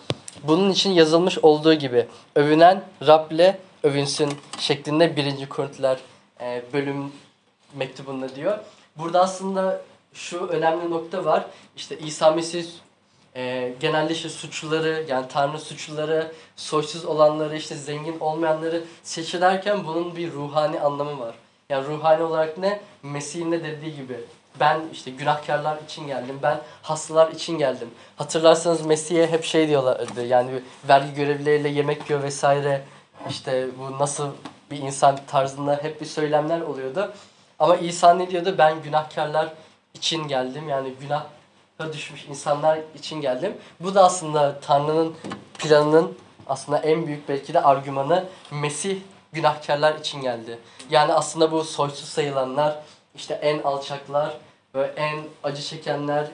Bunun 0.43 0.71
için 0.71 0.91
yazılmış 0.91 1.37
olduğu 1.37 1.73
gibi 1.73 2.07
övünen 2.35 2.83
Rab'le 3.07 3.55
övünsün 3.83 4.29
şeklinde 4.59 5.15
1. 5.15 5.49
Korintiler 5.49 5.97
e, 6.41 6.63
bölüm 6.73 7.11
mektubunda 7.75 8.35
diyor. 8.35 8.57
Burada 8.97 9.21
aslında 9.21 9.81
şu 10.13 10.47
önemli 10.47 10.89
nokta 10.89 11.25
var. 11.25 11.45
İşte 11.75 11.97
İsa 11.97 12.31
Mesih 12.31 12.65
e, 13.35 13.73
genelde 13.79 14.13
işte 14.13 14.29
suçluları 14.29 15.05
yani 15.07 15.27
Tanrı 15.27 15.59
suçluları, 15.59 16.31
soysuz 16.55 17.05
olanları, 17.05 17.57
işte 17.57 17.75
zengin 17.75 18.19
olmayanları 18.19 18.83
seçilerken 19.03 19.85
bunun 19.85 20.15
bir 20.15 20.31
ruhani 20.31 20.79
anlamı 20.79 21.19
var. 21.19 21.35
Yani 21.69 21.87
ruhani 21.87 22.23
olarak 22.23 22.57
ne? 22.57 22.81
Mesih'in 23.03 23.51
de 23.51 23.63
dediği 23.63 23.95
gibi 23.95 24.19
ben 24.59 24.81
işte 24.93 25.11
günahkarlar 25.11 25.77
için 25.77 26.07
geldim. 26.07 26.39
Ben 26.43 26.59
hastalar 26.81 27.31
için 27.31 27.57
geldim. 27.57 27.89
Hatırlarsanız 28.15 28.85
Mesih'e 28.85 29.27
hep 29.27 29.43
şey 29.43 29.67
diyorlardı. 29.67 30.25
Yani 30.25 30.51
vergi 30.87 31.13
görevlileriyle 31.13 31.69
yemek 31.69 32.09
yiyor 32.09 32.23
vesaire. 32.23 32.81
İşte 33.29 33.67
bu 33.79 33.99
nasıl 33.99 34.29
bir 34.71 34.77
insan 34.77 35.19
tarzında 35.27 35.79
hep 35.81 36.01
bir 36.01 36.05
söylemler 36.05 36.61
oluyordu. 36.61 37.13
Ama 37.59 37.75
İsa 37.75 38.13
ne 38.13 38.31
diyordu? 38.31 38.55
Ben 38.57 38.81
günahkarlar 38.81 39.53
için 39.93 40.27
geldim. 40.27 40.69
Yani 40.69 40.93
günaha 41.01 41.27
düşmüş 41.93 42.25
insanlar 42.25 42.79
için 42.95 43.21
geldim. 43.21 43.57
Bu 43.79 43.95
da 43.95 44.03
aslında 44.03 44.59
Tanrı'nın 44.59 45.15
planının 45.57 46.17
aslında 46.47 46.77
en 46.77 47.07
büyük 47.07 47.29
belki 47.29 47.53
de 47.53 47.61
argümanı 47.61 48.25
Mesih 48.51 48.97
günahkarlar 49.33 49.95
için 49.95 50.21
geldi. 50.21 50.59
Yani 50.89 51.13
aslında 51.13 51.51
bu 51.51 51.63
soysuz 51.63 52.09
sayılanlar, 52.09 52.79
işte 53.15 53.33
en 53.33 53.59
alçaklar 53.59 54.37
ve 54.75 54.91
en 54.95 55.19
acı 55.43 55.61
çekenler 55.61 56.27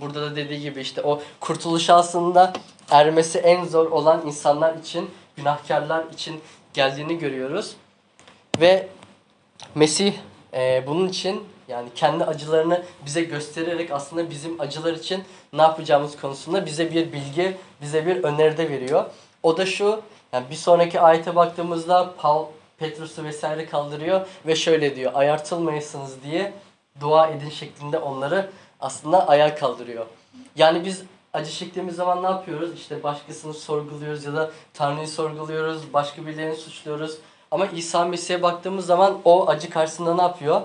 burada 0.00 0.22
da 0.22 0.36
dediği 0.36 0.60
gibi 0.60 0.80
işte 0.80 1.02
o 1.02 1.22
kurtuluş 1.40 1.90
aslında 1.90 2.52
ermesi 2.90 3.38
en 3.38 3.64
zor 3.64 3.90
olan 3.90 4.26
insanlar 4.26 4.74
için, 4.74 5.10
günahkarlar 5.36 6.04
için 6.12 6.40
geldiğini 6.74 7.18
görüyoruz. 7.18 7.76
Ve 8.60 8.88
Mesih 9.74 10.14
e, 10.54 10.84
bunun 10.86 11.08
için 11.08 11.44
yani 11.68 11.88
kendi 11.94 12.24
acılarını 12.24 12.82
bize 13.06 13.22
göstererek 13.22 13.90
aslında 13.90 14.30
bizim 14.30 14.60
acılar 14.60 14.92
için 14.92 15.24
ne 15.52 15.62
yapacağımız 15.62 16.20
konusunda 16.20 16.66
bize 16.66 16.94
bir 16.94 17.12
bilgi, 17.12 17.56
bize 17.82 18.06
bir 18.06 18.24
öneride 18.24 18.70
veriyor. 18.70 19.04
O 19.42 19.56
da 19.56 19.66
şu, 19.66 20.02
yani 20.32 20.44
bir 20.50 20.56
sonraki 20.56 21.00
ayete 21.00 21.36
baktığımızda 21.36 22.14
Paul 22.18 22.46
Petrus'u 22.80 23.24
vesaire 23.24 23.66
kaldırıyor 23.66 24.26
ve 24.46 24.56
şöyle 24.56 24.96
diyor. 24.96 25.12
Ayartılmayasınız 25.14 26.22
diye 26.22 26.52
dua 27.00 27.26
edin 27.26 27.50
şeklinde 27.50 27.98
onları 27.98 28.50
aslında 28.80 29.28
ayağa 29.28 29.54
kaldırıyor. 29.54 30.06
Yani 30.56 30.84
biz 30.84 31.02
acı 31.32 31.50
çektiğimiz 31.50 31.96
zaman 31.96 32.22
ne 32.22 32.26
yapıyoruz? 32.26 32.74
İşte 32.74 33.02
başkasını 33.02 33.54
sorguluyoruz 33.54 34.24
ya 34.24 34.34
da 34.34 34.50
Tanrı'yı 34.74 35.08
sorguluyoruz, 35.08 35.92
başka 35.92 36.26
birilerini 36.26 36.56
suçluyoruz. 36.56 37.18
Ama 37.50 37.66
İsa 37.66 38.04
Mesih'e 38.04 38.42
baktığımız 38.42 38.86
zaman 38.86 39.18
o 39.24 39.48
acı 39.48 39.70
karşısında 39.70 40.14
ne 40.14 40.22
yapıyor? 40.22 40.60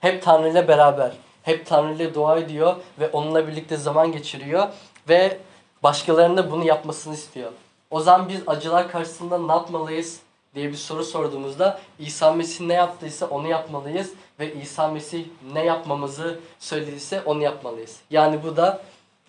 Hep 0.00 0.22
Tanrı 0.22 0.48
ile 0.48 0.68
beraber. 0.68 1.12
Hep 1.42 1.66
Tanrı 1.66 1.94
ile 1.94 2.14
dua 2.14 2.38
ediyor 2.38 2.76
ve 3.00 3.08
onunla 3.08 3.48
birlikte 3.48 3.76
zaman 3.76 4.12
geçiriyor 4.12 4.68
ve 5.08 5.38
başkalarının 5.82 6.36
da 6.36 6.50
bunu 6.50 6.64
yapmasını 6.64 7.14
istiyor. 7.14 7.52
O 7.90 8.00
zaman 8.00 8.28
biz 8.28 8.40
acılar 8.46 8.90
karşısında 8.90 9.38
ne 9.38 9.52
yapmalıyız 9.52 10.20
diye 10.54 10.68
bir 10.68 10.76
soru 10.76 11.04
sorduğumuzda 11.04 11.80
İsa 11.98 12.32
Mesih 12.32 12.66
ne 12.66 12.74
yaptıysa 12.74 13.26
onu 13.26 13.48
yapmalıyız 13.48 14.10
ve 14.40 14.54
İsa 14.54 14.88
Mesih 14.88 15.24
ne 15.52 15.64
yapmamızı 15.64 16.40
söylediyse 16.58 17.22
onu 17.22 17.42
yapmalıyız. 17.42 17.96
Yani 18.10 18.42
bu 18.42 18.56
da 18.56 18.82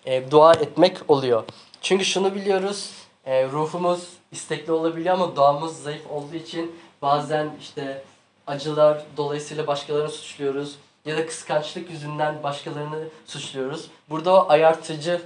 e, 0.06 0.30
dua 0.30 0.54
etmek 0.54 1.10
oluyor. 1.10 1.44
Çünkü 1.82 2.04
şunu 2.04 2.34
biliyoruz, 2.34 2.90
e, 3.24 3.48
ruhumuz 3.48 4.08
istekli 4.32 4.72
olabiliyor 4.72 5.14
ama 5.14 5.36
doğamız 5.36 5.82
zayıf 5.82 6.10
olduğu 6.10 6.34
için 6.36 6.76
bazen 7.02 7.50
işte 7.60 8.04
acılar 8.46 9.04
dolayısıyla 9.16 9.66
başkalarını 9.66 10.10
suçluyoruz 10.10 10.76
ya 11.04 11.16
da 11.16 11.26
kıskançlık 11.26 11.90
yüzünden 11.90 12.42
başkalarını 12.42 13.08
suçluyoruz. 13.26 13.90
Burada 14.10 14.34
o 14.34 14.48
ayartıcı 14.48 15.22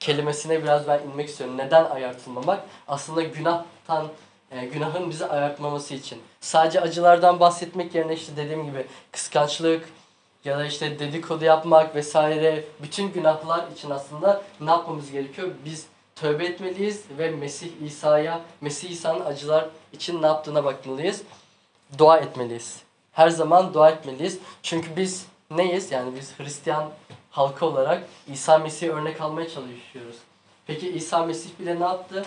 kelimesine 0.00 0.62
biraz 0.62 0.88
ben 0.88 1.00
inmek 1.12 1.28
istiyorum. 1.28 1.58
Neden 1.58 1.84
ayartılmamak? 1.84 2.60
Aslında 2.88 3.22
günahtan, 3.22 4.06
e, 4.50 4.66
günahın 4.66 5.10
bizi 5.10 5.26
ayartmaması 5.26 5.94
için. 5.94 6.22
Sadece 6.40 6.80
acılardan 6.80 7.40
bahsetmek 7.40 7.94
yerine 7.94 8.14
işte 8.14 8.36
dediğim 8.36 8.66
gibi 8.66 8.86
kıskançlık 9.12 9.88
ya 10.44 10.58
da 10.58 10.66
işte 10.66 10.98
dedikodu 10.98 11.44
yapmak 11.44 11.94
vesaire 11.94 12.64
bütün 12.82 13.12
günahlar 13.12 13.64
için 13.76 13.90
aslında 13.90 14.42
ne 14.60 14.70
yapmamız 14.70 15.10
gerekiyor? 15.10 15.48
Biz 15.64 15.86
tövbe 16.16 16.44
etmeliyiz 16.44 17.04
ve 17.18 17.30
Mesih 17.30 17.70
İsa'ya, 17.84 18.40
Mesih 18.60 18.90
İsa'nın 18.90 19.24
acılar 19.24 19.68
için 19.92 20.22
ne 20.22 20.26
yaptığına 20.26 20.64
bakmalıyız. 20.64 21.22
Dua 21.98 22.18
etmeliyiz. 22.18 22.82
Her 23.12 23.28
zaman 23.28 23.74
dua 23.74 23.90
etmeliyiz. 23.90 24.38
Çünkü 24.62 24.96
biz 24.96 25.26
neyiz? 25.50 25.92
Yani 25.92 26.16
biz 26.20 26.38
Hristiyan 26.38 26.90
halkı 27.30 27.66
olarak 27.66 28.02
İsa 28.32 28.58
Mesih'e 28.58 28.90
örnek 28.90 29.20
almaya 29.20 29.48
çalışıyoruz. 29.48 30.16
Peki 30.66 30.90
İsa 30.90 31.24
Mesih 31.24 31.50
bile 31.60 31.80
ne 31.80 31.84
yaptı? 31.84 32.26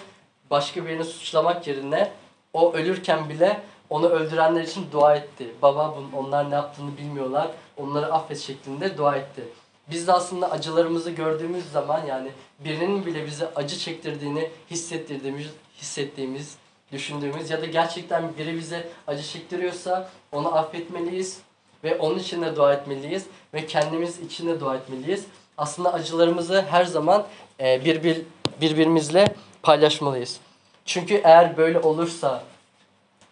Başka 0.51 0.85
birini 0.85 1.03
suçlamak 1.03 1.67
yerine 1.67 2.11
o 2.53 2.73
ölürken 2.73 3.29
bile 3.29 3.59
onu 3.89 4.09
öldürenler 4.09 4.61
için 4.61 4.85
dua 4.91 5.15
etti. 5.15 5.47
Baba 5.61 5.95
onlar 6.17 6.51
ne 6.51 6.55
yaptığını 6.55 6.97
bilmiyorlar. 6.97 7.47
Onları 7.77 8.13
affet 8.13 8.39
şeklinde 8.39 8.97
dua 8.97 9.15
etti. 9.15 9.43
Biz 9.91 10.07
de 10.07 10.13
aslında 10.13 10.51
acılarımızı 10.51 11.11
gördüğümüz 11.11 11.71
zaman 11.71 12.05
yani 12.05 12.31
birinin 12.59 13.05
bile 13.05 13.25
bize 13.25 13.49
acı 13.55 13.77
çektirdiğini 13.77 14.49
hissettirdiğimiz, 14.71 15.47
hissettiğimiz, 15.77 16.57
düşündüğümüz 16.91 17.49
ya 17.49 17.61
da 17.61 17.65
gerçekten 17.65 18.37
biri 18.37 18.57
bize 18.57 18.87
acı 19.07 19.23
çektiriyorsa 19.23 20.09
onu 20.31 20.55
affetmeliyiz 20.57 21.41
ve 21.83 21.97
onun 21.97 22.19
için 22.19 22.41
de 22.41 22.55
dua 22.55 22.73
etmeliyiz 22.73 23.25
ve 23.53 23.65
kendimiz 23.65 24.19
için 24.19 24.47
de 24.47 24.59
dua 24.59 24.75
etmeliyiz. 24.75 25.25
Aslında 25.57 25.93
acılarımızı 25.93 26.61
her 26.61 26.85
zaman 26.85 27.25
e, 27.59 27.85
bir, 27.85 28.03
bir 28.03 28.21
birbirimizle 28.61 29.25
paylaşmalıyız. 29.61 30.39
Çünkü 30.85 31.21
eğer 31.23 31.57
böyle 31.57 31.79
olursa 31.79 32.43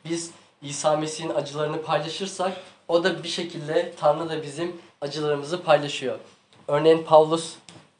biz 0.06 0.32
İsa 0.62 0.98
Mesih'in 0.98 1.30
acılarını 1.30 1.82
paylaşırsak 1.82 2.54
o 2.88 3.04
da 3.04 3.24
bir 3.24 3.28
şekilde 3.30 3.94
Tanrı 4.00 4.30
da 4.30 4.44
bizim 4.44 4.82
acılarımızı 5.02 5.64
paylaşıyor. 5.64 6.20
Örneğin 6.68 7.04
Pavlus 7.04 7.56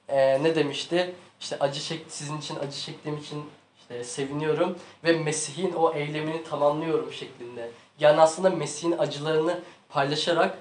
e, 0.10 0.44
ne 0.44 0.56
demişti? 0.56 1.16
İşte 1.40 1.58
acı 1.60 1.82
çek 1.82 2.06
sizin 2.10 2.38
için 2.38 2.56
acı 2.56 2.80
çektiğim 2.80 3.18
için 3.18 3.46
işte 3.82 4.04
seviniyorum 4.04 4.76
ve 5.04 5.12
Mesih'in 5.12 5.74
o 5.74 5.94
eylemini 5.94 6.44
tamamlıyorum 6.44 7.14
şeklinde. 7.14 7.72
Yani 8.00 8.22
aslında 8.22 8.50
Mesih'in 8.50 8.98
acılarını 8.98 9.60
paylaşarak 9.90 10.58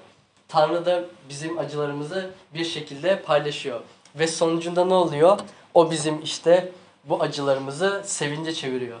Tanrı 0.47 0.85
da 0.85 1.05
bizim 1.29 1.59
acılarımızı 1.59 2.29
bir 2.53 2.65
şekilde 2.65 3.21
paylaşıyor. 3.21 3.81
Ve 4.15 4.27
sonucunda 4.27 4.85
ne 4.85 4.93
oluyor? 4.93 5.39
O 5.73 5.91
bizim 5.91 6.21
işte 6.21 6.71
bu 7.09 7.21
acılarımızı 7.21 8.03
sevince 8.05 8.53
çeviriyor. 8.53 8.99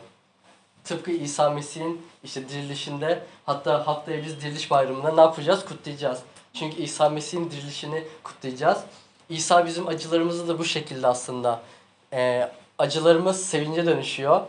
Tıpkı 0.83 1.11
İsa 1.11 1.49
Mesih'in 1.49 2.05
işte 2.23 2.49
dirilişinde 2.49 3.23
hatta 3.45 3.87
haftaya 3.87 4.25
biz 4.25 4.41
diriliş 4.41 4.71
bayramında 4.71 5.13
ne 5.13 5.21
yapacağız? 5.21 5.65
Kutlayacağız. 5.65 6.19
Çünkü 6.53 6.81
İsa 6.81 7.09
Mesih'in 7.09 7.51
dirilişini 7.51 8.03
kutlayacağız. 8.23 8.79
İsa 9.29 9.65
bizim 9.65 9.87
acılarımızı 9.87 10.47
da 10.47 10.59
bu 10.59 10.65
şekilde 10.65 11.07
aslında 11.07 11.61
e, 12.13 12.51
acılarımız 12.79 13.45
sevince 13.45 13.85
dönüşüyor. 13.85 14.41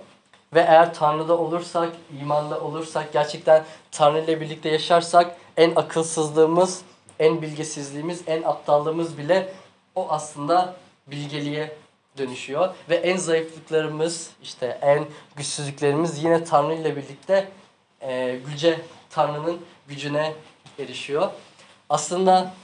Ve 0.55 0.61
eğer 0.61 0.95
Tanrı'da 0.95 1.39
olursak, 1.39 1.89
imanla 2.21 2.61
olursak, 2.61 3.13
gerçekten 3.13 3.65
Tanrı 3.93 4.21
ile 4.21 4.41
birlikte 4.41 4.69
yaşarsak 4.69 5.37
en 5.57 5.75
akılsızlığımız, 5.75 6.83
en 7.19 7.43
bilgisizliğimiz, 7.43 8.23
en 8.27 8.43
aptallığımız 8.43 9.19
bile 9.19 9.53
o 9.95 10.07
aslında 10.11 10.75
bilgeliğe 11.07 11.77
dönüşüyor. 12.19 12.75
Ve 12.91 12.97
en 12.97 13.17
zayıflıklarımız, 13.17 14.31
işte 14.43 14.79
en 14.83 15.07
güçsüzlüklerimiz 15.37 16.25
yine 16.25 16.45
Tanrı 16.45 16.75
ile 16.75 16.97
birlikte 16.97 17.49
e, 18.01 18.39
güce, 18.47 18.81
Tanrı'nın 19.11 19.61
gücüne 19.89 20.35
erişiyor. 20.79 21.31
Aslında 21.89 22.55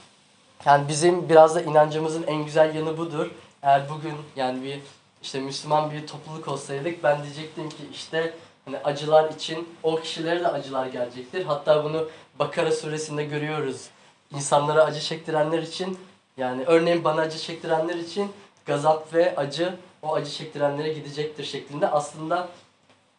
yani 0.65 0.87
bizim 0.87 1.29
biraz 1.29 1.55
da 1.55 1.61
inancımızın 1.61 2.23
en 2.23 2.45
güzel 2.45 2.75
yanı 2.75 2.97
budur. 2.97 3.31
Eğer 3.61 3.89
bugün 3.89 4.13
yani 4.35 4.63
bir 4.63 4.79
işte 5.23 5.39
Müslüman 5.39 5.91
bir 5.91 6.07
topluluk 6.07 6.47
olsaydık 6.47 7.03
ben 7.03 7.23
diyecektim 7.23 7.69
ki 7.69 7.83
işte 7.93 8.33
hani 8.65 8.77
acılar 8.77 9.31
için 9.31 9.69
o 9.83 9.95
kişilere 9.95 10.43
de 10.43 10.47
acılar 10.47 10.85
gelecektir. 10.85 11.45
Hatta 11.45 11.83
bunu 11.83 12.07
Bakara 12.39 12.71
suresinde 12.71 13.23
görüyoruz. 13.23 13.89
İnsanlara 14.35 14.83
acı 14.83 14.99
çektirenler 14.99 15.59
için 15.59 15.99
yani 16.37 16.63
örneğin 16.65 17.03
bana 17.03 17.21
acı 17.21 17.39
çektirenler 17.39 17.95
için 17.95 18.31
gazap 18.65 19.13
ve 19.13 19.35
acı 19.35 19.75
o 20.01 20.15
acı 20.15 20.31
çektirenlere 20.31 20.93
gidecektir 20.93 21.43
şeklinde 21.43 21.87
aslında 21.87 22.47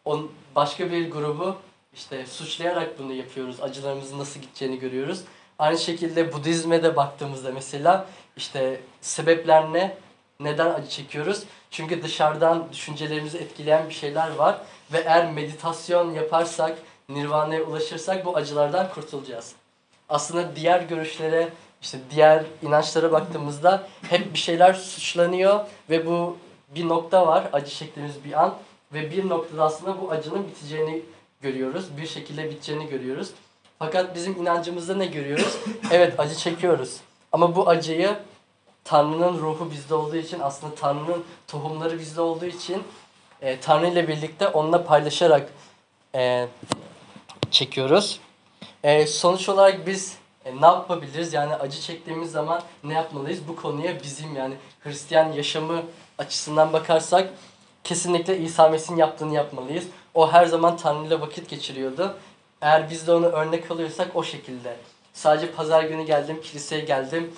on, 0.05 0.31
başka 0.55 0.91
bir 0.91 1.11
grubu 1.11 1.55
işte 1.93 2.25
suçlayarak 2.25 2.99
bunu 2.99 3.13
yapıyoruz. 3.13 3.61
Acılarımızın 3.61 4.19
nasıl 4.19 4.39
gideceğini 4.39 4.79
görüyoruz. 4.79 5.21
Aynı 5.59 5.77
şekilde 5.77 6.33
Budizm'e 6.33 6.83
de 6.83 6.95
baktığımızda 6.95 7.51
mesela 7.51 8.05
işte 8.37 8.81
sebepler 9.01 9.73
ne? 9.73 9.97
Neden 10.39 10.73
acı 10.73 10.89
çekiyoruz? 10.89 11.43
Çünkü 11.71 12.03
dışarıdan 12.03 12.67
düşüncelerimizi 12.71 13.37
etkileyen 13.37 13.89
bir 13.89 13.93
şeyler 13.93 14.35
var 14.35 14.61
ve 14.93 14.97
eğer 14.97 15.31
meditasyon 15.31 16.11
yaparsak, 16.11 16.77
nirvana'ya 17.09 17.63
ulaşırsak 17.63 18.25
bu 18.25 18.35
acılardan 18.35 18.89
kurtulacağız. 18.89 19.55
Aslında 20.09 20.55
diğer 20.55 20.81
görüşlere, 20.81 21.49
işte 21.81 21.99
diğer 22.11 22.43
inançlara 22.61 23.11
baktığımızda 23.11 23.87
hep 24.09 24.33
bir 24.33 24.39
şeyler 24.39 24.73
suçlanıyor 24.73 25.59
ve 25.89 26.05
bu 26.05 26.37
bir 26.75 26.87
nokta 26.87 27.27
var, 27.27 27.49
acı 27.53 27.71
çektiğimiz 27.71 28.23
bir 28.25 28.43
an 28.43 28.55
ve 28.93 29.11
bir 29.11 29.29
noktada 29.29 29.63
aslında 29.63 30.01
bu 30.01 30.11
acının 30.11 30.47
biteceğini 30.47 31.01
görüyoruz. 31.41 31.97
Bir 31.97 32.07
şekilde 32.07 32.49
biteceğini 32.49 32.89
görüyoruz. 32.89 33.31
Fakat 33.79 34.15
bizim 34.15 34.41
inancımızda 34.41 34.95
ne 34.95 35.05
görüyoruz? 35.05 35.57
Evet 35.91 36.19
acı 36.19 36.35
çekiyoruz. 36.35 36.97
Ama 37.31 37.55
bu 37.55 37.69
acıyı 37.69 38.17
Tanrı'nın 38.83 39.39
ruhu 39.39 39.71
bizde 39.71 39.95
olduğu 39.95 40.15
için 40.15 40.39
aslında 40.39 40.75
Tanrı'nın 40.75 41.23
tohumları 41.47 41.99
bizde 41.99 42.21
olduğu 42.21 42.45
için 42.45 42.83
e, 43.41 43.59
Tanrı 43.59 43.87
ile 43.87 44.07
birlikte 44.07 44.47
onunla 44.47 44.83
paylaşarak 44.83 45.49
e, 46.15 46.47
çekiyoruz. 47.51 48.19
E, 48.83 49.07
sonuç 49.07 49.49
olarak 49.49 49.87
biz 49.87 50.17
e, 50.47 50.61
ne 50.61 50.65
yapabiliriz? 50.65 51.33
Yani 51.33 51.55
acı 51.55 51.81
çektiğimiz 51.81 52.31
zaman 52.31 52.61
ne 52.83 52.93
yapmalıyız? 52.93 53.47
Bu 53.47 53.55
konuya 53.55 54.03
bizim 54.03 54.35
yani 54.35 54.55
Hristiyan 54.83 55.31
yaşamı 55.31 55.81
açısından 56.17 56.73
bakarsak 56.73 57.29
kesinlikle 57.83 58.37
İsa 58.37 58.69
Mesih'in 58.69 58.97
yaptığını 58.97 59.33
yapmalıyız. 59.33 59.85
O 60.13 60.31
her 60.31 60.45
zaman 60.45 60.77
Tanrı 60.77 61.07
ile 61.07 61.21
vakit 61.21 61.49
geçiriyordu. 61.49 62.17
Eğer 62.61 62.89
biz 62.89 63.07
de 63.07 63.13
onu 63.13 63.25
örnek 63.25 63.71
alıyorsak 63.71 64.15
o 64.15 64.23
şekilde. 64.23 64.75
Sadece 65.13 65.51
pazar 65.51 65.83
günü 65.83 66.03
geldim, 66.03 66.41
kiliseye 66.43 66.81
geldim. 66.81 67.33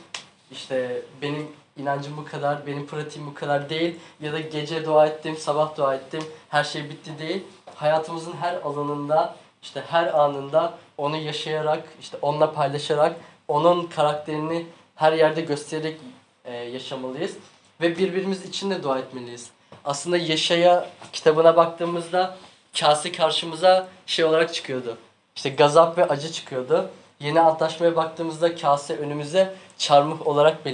İşte 0.51 1.01
benim 1.21 1.47
inancım 1.77 2.17
bu 2.17 2.25
kadar, 2.25 2.67
benim 2.67 2.87
pratiğim 2.87 3.27
bu 3.27 3.33
kadar 3.33 3.69
değil. 3.69 3.99
Ya 4.21 4.33
da 4.33 4.39
gece 4.39 4.85
dua 4.85 5.05
ettim, 5.05 5.37
sabah 5.37 5.77
dua 5.77 5.95
ettim, 5.95 6.23
her 6.49 6.63
şey 6.63 6.89
bitti 6.89 7.11
değil. 7.19 7.43
Hayatımızın 7.75 8.33
her 8.41 8.53
alanında, 8.55 9.35
işte 9.61 9.83
her 9.87 10.19
anında 10.19 10.73
onu 10.99 11.17
yaşayarak, 11.17 11.83
işte 12.01 12.17
onunla 12.21 12.53
paylaşarak, 12.53 13.15
onun 13.47 13.87
karakterini 13.87 14.65
her 14.95 15.13
yerde 15.13 15.41
göstererek 15.41 15.97
e, 16.45 16.53
yaşamalıyız. 16.53 17.37
Ve 17.81 17.97
birbirimiz 17.97 18.45
için 18.45 18.71
de 18.71 18.83
dua 18.83 18.99
etmeliyiz. 18.99 19.49
Aslında 19.85 20.17
Yaşaya 20.17 20.89
kitabına 21.13 21.55
baktığımızda 21.55 22.37
kase 22.79 23.11
karşımıza 23.11 23.87
şey 24.05 24.25
olarak 24.25 24.53
çıkıyordu. 24.53 24.97
İşte 25.35 25.49
gazap 25.49 25.97
ve 25.97 26.05
acı 26.05 26.31
çıkıyordu. 26.31 26.89
Yeni 27.19 27.41
antlaşmaya 27.41 27.95
baktığımızda 27.95 28.55
kase 28.55 28.97
önümüze 28.97 29.53
çarmıh 29.77 30.27
olarak 30.27 30.65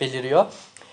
beliriyor. 0.00 0.46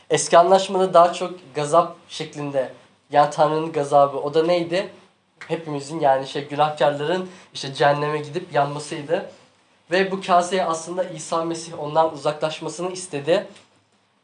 Eski 0.10 0.38
anlaşmada 0.38 0.94
daha 0.94 1.14
çok 1.14 1.34
gazap 1.56 1.96
şeklinde 2.10 2.74
yani 3.12 3.30
Tanrı'nın 3.30 3.72
gazabı 3.72 4.18
o 4.18 4.34
da 4.34 4.44
neydi? 4.44 4.90
Hepimizin 5.48 6.00
yani 6.00 6.28
şey 6.28 6.48
günahkarların 6.48 7.30
işte 7.54 7.74
cehenneme 7.74 8.18
gidip 8.18 8.54
yanmasıydı. 8.54 9.30
Ve 9.92 10.12
bu 10.12 10.22
kaseye 10.22 10.66
aslında 10.66 11.04
İsa 11.04 11.46
Mesih 11.46 11.80
ondan 11.80 12.14
uzaklaşmasını 12.14 12.92
istedi. 12.92 13.48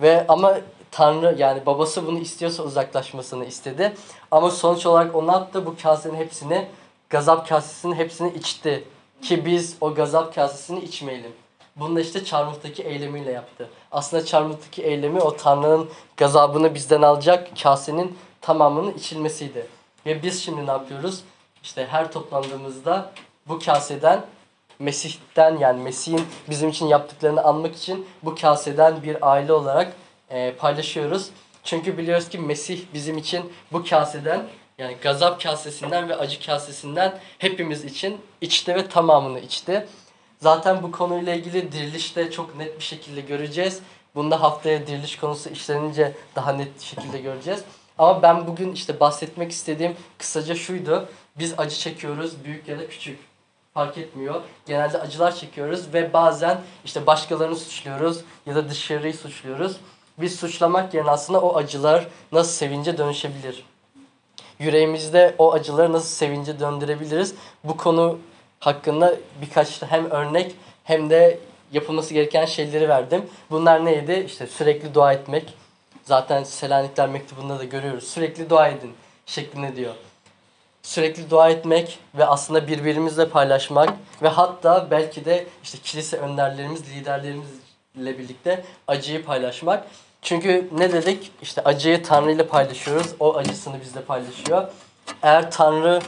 Ve 0.02 0.26
ama 0.28 0.58
Tanrı 0.92 1.36
yani 1.38 1.66
babası 1.66 2.08
bunu 2.08 2.20
istiyorsa 2.20 2.64
uzaklaşmasını 2.64 3.46
istedi. 3.46 3.94
Ama 4.32 4.52
sonuç 4.52 4.86
olarak 4.86 5.16
o 5.16 5.28
ne 5.28 5.32
yaptı? 5.32 5.66
Bu 5.66 5.76
kasenin 5.84 6.16
hepsini, 6.16 6.68
gazap 7.10 7.50
kasesinin 7.50 7.96
hepsini 7.96 8.34
içti. 8.34 8.84
Ki 9.22 9.46
biz 9.46 9.78
o 9.82 9.94
gazap 9.94 10.36
kasesini 10.36 10.80
içmeyelim. 10.80 11.32
Bunu 11.76 11.96
da 11.96 12.02
işte 12.02 12.26
çarmıhtaki 12.26 12.84
eylemiyle 12.84 13.32
yaptı. 13.32 13.70
Aslında 13.92 14.26
çarmıhtaki 14.26 14.84
eylemi 14.84 15.22
o 15.22 15.38
Tanrı'nın 15.38 15.90
gazabını 16.18 16.76
bizden 16.76 17.02
alacak 17.02 17.48
kasenin 17.64 18.18
tamamının 18.42 18.94
içilmesiydi. 18.94 19.68
Ve 20.06 20.24
biz 20.24 20.44
şimdi 20.44 20.68
ne 20.68 20.72
yapıyoruz? 20.72 21.24
İşte 21.64 21.88
her 21.88 22.12
toplandığımızda 22.12 23.12
bu 23.48 23.60
kaseden 23.60 24.26
Mesih'ten 24.80 25.58
yani 25.58 25.84
Mesih'in 25.84 26.26
bizim 26.50 26.70
için 26.70 26.86
yaptıklarını 26.86 27.44
anmak 27.44 27.76
için 27.76 28.08
bu 28.24 28.36
kaseden 28.36 29.04
bir 29.04 29.32
aile 29.32 29.54
olarak 29.54 29.94
e, 30.30 30.54
paylaşıyoruz. 30.54 31.30
Çünkü 31.64 31.98
biliyoruz 31.98 32.30
ki 32.30 32.40
Mesih 32.40 32.82
bizim 32.94 33.18
için 33.18 33.54
bu 33.72 33.86
kaseden 33.86 34.48
yani 34.78 34.96
gazap 35.02 35.44
kasesinden 35.44 36.10
ve 36.10 36.16
acı 36.16 36.46
kasesinden 36.46 37.20
hepimiz 37.38 37.86
için 37.86 38.22
içti 38.42 38.76
ve 38.76 38.88
tamamını 38.88 39.40
içti. 39.40 39.88
Zaten 40.40 40.84
bu 40.84 40.92
konuyla 40.92 41.34
ilgili 41.34 41.72
dirilişte 41.72 42.32
çok 42.32 42.56
net 42.56 42.80
bir 42.80 42.84
şekilde 42.84 43.22
göreceğiz. 43.22 43.80
Bunda 44.16 44.42
haftaya 44.42 44.88
diriliş 44.88 45.18
konusu 45.18 45.50
işlenince 45.50 46.14
daha 46.36 46.54
net 46.54 46.82
şekilde 46.82 47.18
göreceğiz. 47.18 47.64
Ama 47.98 48.22
ben 48.22 48.48
bugün 48.48 48.72
işte 48.72 49.00
bahsetmek 49.00 49.52
istediğim 49.52 49.96
kısaca 50.18 50.56
şuydu. 50.56 51.10
Biz 51.36 51.54
acı 51.58 51.76
çekiyoruz 51.76 52.44
büyük 52.44 52.68
ya 52.68 52.80
da 52.80 52.88
küçük 52.88 53.20
fark 53.74 53.98
etmiyor. 53.98 54.42
Genelde 54.66 55.02
acılar 55.02 55.36
çekiyoruz 55.36 55.94
ve 55.94 56.14
bazen 56.14 56.62
işte 56.86 57.08
başkalarını 57.08 57.56
suçluyoruz 57.56 58.22
ya 58.46 58.56
da 58.56 58.70
dışarıyı 58.70 59.14
suçluyoruz. 59.14 59.78
Biz 60.18 60.36
suçlamak 60.36 60.94
yerine 60.94 61.12
aslında 61.12 61.42
o 61.42 61.56
acılar 61.56 62.08
nasıl 62.32 62.52
sevince 62.52 62.98
dönüşebilir? 62.98 63.66
Yüreğimizde 64.60 65.36
o 65.38 65.54
acıları 65.54 65.94
nasıl 65.94 66.08
sevince 66.08 66.60
döndürebiliriz? 66.60 67.36
Bu 67.64 67.78
konu 67.78 68.20
hakkında 68.60 69.16
birkaç 69.42 69.82
hem 69.82 70.12
örnek 70.12 70.56
hem 70.84 71.10
de 71.10 71.40
yapılması 71.72 72.14
gereken 72.14 72.46
şeyleri 72.46 72.90
verdim. 72.90 73.26
Bunlar 73.52 73.86
neydi? 73.86 74.24
İşte 74.28 74.48
sürekli 74.48 74.94
dua 74.94 75.14
etmek. 75.14 75.54
Zaten 76.04 76.44
Selanikler 76.44 77.10
mektubunda 77.10 77.60
da 77.60 77.64
görüyoruz. 77.64 78.08
Sürekli 78.08 78.50
dua 78.50 78.68
edin 78.68 78.94
şeklinde 79.26 79.76
diyor 79.76 79.94
sürekli 80.84 81.30
dua 81.30 81.50
etmek 81.50 82.00
ve 82.16 82.26
aslında 82.26 82.68
birbirimizle 82.68 83.30
paylaşmak 83.30 83.94
ve 84.22 84.28
hatta 84.28 84.88
belki 84.92 85.26
de 85.26 85.46
işte 85.64 85.78
kilise 85.78 86.18
önderlerimiz, 86.18 86.90
liderlerimizle 86.90 88.20
birlikte 88.20 88.66
acıyı 88.88 89.26
paylaşmak. 89.26 89.88
Çünkü 90.22 90.70
ne 90.78 90.94
dedik? 90.94 91.32
İşte 91.42 91.62
acıyı 91.64 92.04
Tanrı 92.04 92.32
ile 92.32 92.48
paylaşıyoruz. 92.48 93.16
O 93.20 93.36
acısını 93.36 93.82
bizle 93.82 94.02
paylaşıyor. 94.02 94.68
Eğer 95.24 95.52
Tanrı 95.52 96.02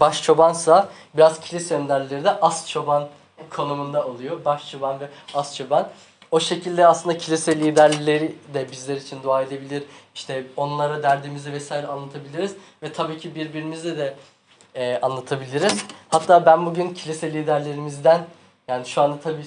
baş 0.00 0.22
çobansa 0.22 0.88
biraz 1.16 1.40
kilise 1.40 1.74
önderleri 1.74 2.24
de 2.24 2.30
as 2.30 2.68
çoban 2.68 3.08
konumunda 3.50 4.06
oluyor. 4.06 4.44
Baş 4.44 4.70
çoban 4.70 5.00
ve 5.00 5.08
as 5.34 5.56
çoban. 5.56 5.88
O 6.30 6.40
şekilde 6.40 6.86
aslında 6.86 7.18
kilise 7.18 7.60
liderleri 7.60 8.34
de 8.54 8.70
bizler 8.72 8.96
için 8.96 9.22
dua 9.22 9.42
edebilir. 9.42 9.82
İşte 10.14 10.44
onlara 10.56 11.02
derdimizi 11.02 11.52
vesaire 11.52 11.86
anlatabiliriz. 11.86 12.56
Ve 12.82 12.92
tabii 12.92 13.18
ki 13.18 13.34
birbirimize 13.34 13.98
de 13.98 14.16
e, 14.74 14.98
anlatabiliriz. 15.02 15.84
Hatta 16.08 16.46
ben 16.46 16.66
bugün 16.66 16.94
kilise 16.94 17.32
liderlerimizden 17.32 18.26
yani 18.68 18.86
şu 18.86 19.02
anda 19.02 19.20
tabii 19.20 19.44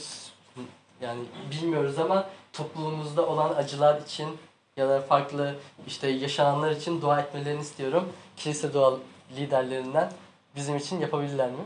yani 1.01 1.19
bilmiyoruz 1.51 1.99
ama 1.99 2.29
toplumumuzda 2.53 3.27
olan 3.27 3.55
acılar 3.55 4.01
için 4.01 4.37
ya 4.77 4.89
da 4.89 5.01
farklı 5.01 5.55
işte 5.87 6.07
yaşananlar 6.07 6.71
için 6.71 7.01
dua 7.01 7.21
etmelerini 7.21 7.61
istiyorum. 7.61 8.13
Kilise 8.37 8.73
dua 8.73 8.97
liderlerinden. 9.37 10.11
bizim 10.55 10.77
için 10.77 10.99
yapabilirler 10.99 11.49
mi? 11.49 11.63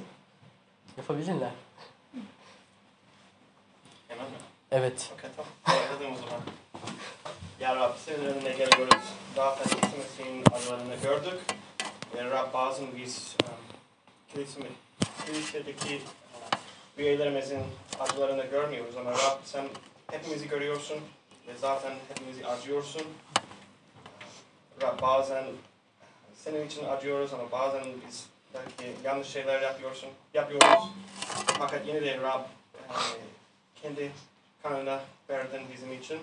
Yapabilirler. 0.97 1.51
Hemen 4.07 4.25
mi? 4.25 4.37
Evet. 4.71 5.11
Başladım 5.67 6.11
o 6.13 6.15
zaman. 6.15 6.41
Ya 7.59 7.75
Rab 7.75 7.93
senin 8.05 8.25
önüne 8.25 8.49
geliyoruz. 8.49 9.03
Zaten 9.35 9.79
kilisinin 9.79 10.43
adlarını 10.45 10.95
gördük. 10.95 11.39
Ve 12.15 12.23
Rab 12.23 12.53
bazen 12.53 12.87
biz 12.97 13.35
um, 13.43 13.49
kilisemi, 14.33 14.69
kilisedeki 15.25 16.01
üyelerimizin 16.97 17.63
acılarını 17.99 18.45
görmüyoruz 18.45 18.97
ama 18.97 19.11
Rab 19.11 19.37
sen 19.45 19.69
hepimizi 20.11 20.47
görüyorsun 20.47 20.97
ve 21.47 21.57
zaten 21.61 21.93
hepimizi 22.09 22.47
acıyorsun. 22.47 23.03
Rab 24.81 25.01
bazen 25.01 25.45
senin 26.35 26.67
için 26.67 26.85
acıyoruz 26.85 27.33
ama 27.33 27.51
bazen 27.51 27.83
biz 28.07 28.25
belki 28.53 28.95
yanlış 29.03 29.27
şeyler 29.27 29.61
yapıyorsun, 29.61 30.09
yapıyoruz. 30.33 30.89
Fakat 31.59 31.87
yine 31.87 32.01
de 32.01 32.21
Rab 32.21 32.43
kendi 33.81 34.11
kanına 34.69 35.01
verdin 35.29 35.61
bizim 35.73 35.93
için 35.93 36.19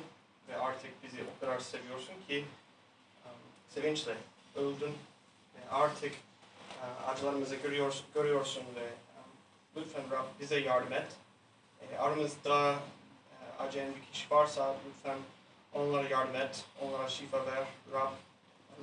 ve 0.49 0.57
artık 0.57 1.03
bizi 1.03 1.25
o 1.37 1.41
kadar 1.41 1.61
seviyorsun 1.61 2.15
ki 2.29 2.45
um, 3.25 3.31
sevinçle 3.69 4.15
öldün 4.57 4.99
ve 5.55 5.71
artık 5.71 6.13
uh, 6.81 7.09
acılarımızı 7.09 7.57
görüyorsun, 7.57 8.07
görüyorsun 8.15 8.63
ve 8.77 8.85
um, 8.85 9.31
lütfen 9.77 10.11
Rab 10.11 10.25
bize 10.41 10.61
yardım 10.61 10.93
et. 10.93 11.07
E, 11.93 11.99
aramızda 11.99 12.73
e, 12.73 13.63
acıyan 13.63 13.95
bir 13.95 14.13
kişi 14.13 14.31
varsa 14.31 14.75
lütfen 14.89 15.19
onlara 15.73 16.09
yardım 16.09 16.37
et, 16.37 16.65
onlara 16.83 17.09
şifa 17.09 17.47
ver 17.47 17.65
Rab. 17.93 18.13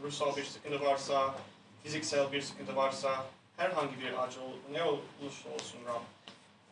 Ruhsal 0.03 0.35
bir 0.37 0.45
sıkıntı 0.45 0.81
varsa, 0.81 1.35
fiziksel 1.83 2.31
bir 2.31 2.41
sıkıntı 2.41 2.75
varsa, 2.75 3.25
herhangi 3.57 4.01
bir 4.01 4.23
acı 4.23 4.39
ne 4.71 4.83
olursa 4.83 5.49
olsun 5.55 5.79
Rab. 5.87 6.01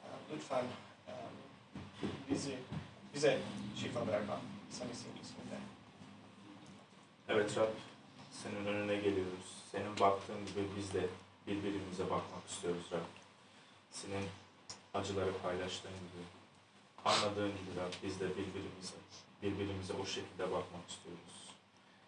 e, 0.03 0.07
lütfen 0.33 0.63
um, 1.07 2.09
bizi 2.29 2.55
bize 3.19 3.39
şifa 3.75 4.07
ver 4.07 4.21
Rab. 4.21 4.41
Sen 4.71 4.87
isminde. 4.89 5.57
Evet 7.29 7.57
Rab, 7.57 7.69
senin 8.31 8.65
önüne 8.65 8.95
geliyoruz. 8.95 9.47
Senin 9.71 9.99
baktığın 9.99 10.45
gibi 10.45 10.67
biz 10.77 10.93
de 10.93 11.07
birbirimize 11.47 12.03
bakmak 12.03 12.49
istiyoruz 12.49 12.83
Rab. 12.91 13.07
Senin 13.91 14.25
acıları 14.93 15.37
paylaştığın 15.37 15.91
gibi, 15.91 16.23
anladığın 17.05 17.49
gibi 17.49 17.79
Rab 17.79 17.93
biz 18.03 18.19
de 18.19 18.29
birbirimize, 18.29 18.95
birbirimize 19.43 19.93
o 19.93 20.05
şekilde 20.05 20.43
bakmak 20.43 20.89
istiyoruz. 20.89 21.55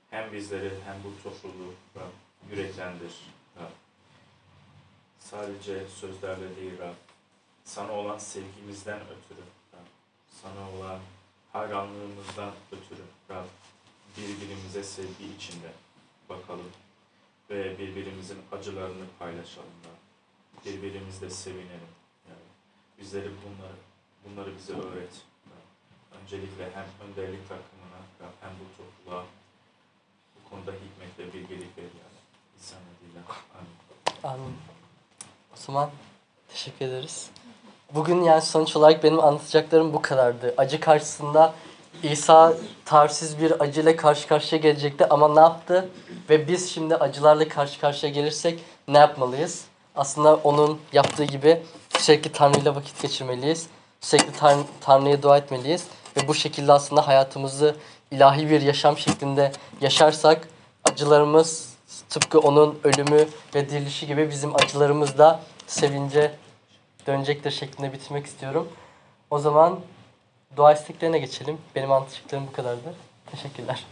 Hem 0.09 0.33
bizleri 0.33 0.71
hem 0.85 0.95
bu 1.03 1.23
topluluğu 1.23 1.73
Rab 1.95 2.11
yüreklendir 2.51 3.13
Rab. 3.57 3.71
Sadece 5.19 5.87
sözlerle 5.87 6.55
değil 6.55 6.79
Rab, 6.79 6.95
sana 7.63 7.91
olan 7.91 8.17
sevgimizden 8.17 8.99
ötürü 9.01 9.41
sana 10.41 10.79
olan 10.79 10.99
hayranlığımızdan 11.53 12.51
ötürü 12.71 13.03
Rab, 13.29 13.45
birbirimize 14.17 14.83
sevgi 14.83 15.33
içinde 15.37 15.71
bakalım 16.29 16.71
ve 17.49 17.79
birbirimizin 17.79 18.37
acılarını 18.51 19.05
paylaşalım 19.19 19.67
da 19.67 19.91
birbirimizle 20.65 21.29
sevinelim. 21.29 21.91
Yani 22.29 22.45
bizleri 22.99 23.29
bunları 23.29 23.75
bunları 24.25 24.57
bize 24.57 24.73
öğret. 24.73 25.21
Öncelikle 26.21 26.71
hem 26.73 26.85
önderlik 27.07 27.49
takımına 27.49 27.99
hem 28.41 28.51
bu 28.51 28.77
topluluğa 28.77 29.25
bu 30.35 30.49
konuda 30.49 30.71
hikmet 30.71 31.19
ve 31.19 31.33
bilgelik 31.33 31.77
ver 31.77 31.83
yani. 31.83 32.19
İsa 32.59 32.75
adıyla. 32.75 33.21
Amin. 34.23 34.41
Amin. 34.41 34.57
O 35.53 35.55
zaman 35.55 35.91
teşekkür 36.47 36.85
ederiz. 36.85 37.31
Bugün 37.95 38.23
yani 38.23 38.41
sonuç 38.41 38.75
olarak 38.75 39.03
benim 39.03 39.19
anlatacaklarım 39.19 39.93
bu 39.93 40.01
kadardı. 40.01 40.53
Acı 40.57 40.79
karşısında 40.79 41.53
İsa 42.03 42.53
tarifsiz 42.85 43.41
bir 43.41 43.61
acıyla 43.63 43.95
karşı 43.95 44.27
karşıya 44.27 44.61
gelecekti 44.61 45.05
ama 45.09 45.27
ne 45.33 45.39
yaptı? 45.39 45.89
Ve 46.29 46.47
biz 46.47 46.71
şimdi 46.71 46.95
acılarla 46.95 47.47
karşı 47.47 47.79
karşıya 47.79 48.11
gelirsek 48.11 48.59
ne 48.87 48.97
yapmalıyız? 48.97 49.65
Aslında 49.95 50.35
onun 50.35 50.79
yaptığı 50.93 51.23
gibi 51.23 51.63
sürekli 51.97 52.31
Tanrı 52.31 52.59
ile 52.59 52.75
vakit 52.75 53.01
geçirmeliyiz. 53.01 53.67
Sürekli 54.01 54.33
Tan- 54.33 54.63
Tanrı'ya 54.81 55.23
dua 55.23 55.37
etmeliyiz. 55.37 55.85
Ve 56.17 56.27
bu 56.27 56.33
şekilde 56.33 56.73
aslında 56.73 57.07
hayatımızı 57.07 57.75
ilahi 58.11 58.49
bir 58.49 58.61
yaşam 58.61 58.97
şeklinde 58.97 59.51
yaşarsak 59.81 60.47
acılarımız 60.91 61.69
tıpkı 62.09 62.39
onun 62.39 62.79
ölümü 62.83 63.27
ve 63.55 63.69
dirilişi 63.69 64.07
gibi 64.07 64.29
bizim 64.29 64.55
acılarımız 64.55 65.17
da 65.17 65.39
sevince 65.67 66.31
dönecektir 67.07 67.51
şeklinde 67.51 67.93
bitirmek 67.93 68.25
istiyorum. 68.25 68.67
O 69.29 69.39
zaman 69.39 69.79
dua 70.55 70.73
isteklerine 70.73 71.19
geçelim. 71.19 71.57
Benim 71.75 71.91
anlatacaklarım 71.91 72.47
bu 72.47 72.51
kadardı. 72.51 72.95
Teşekkürler. 73.31 73.85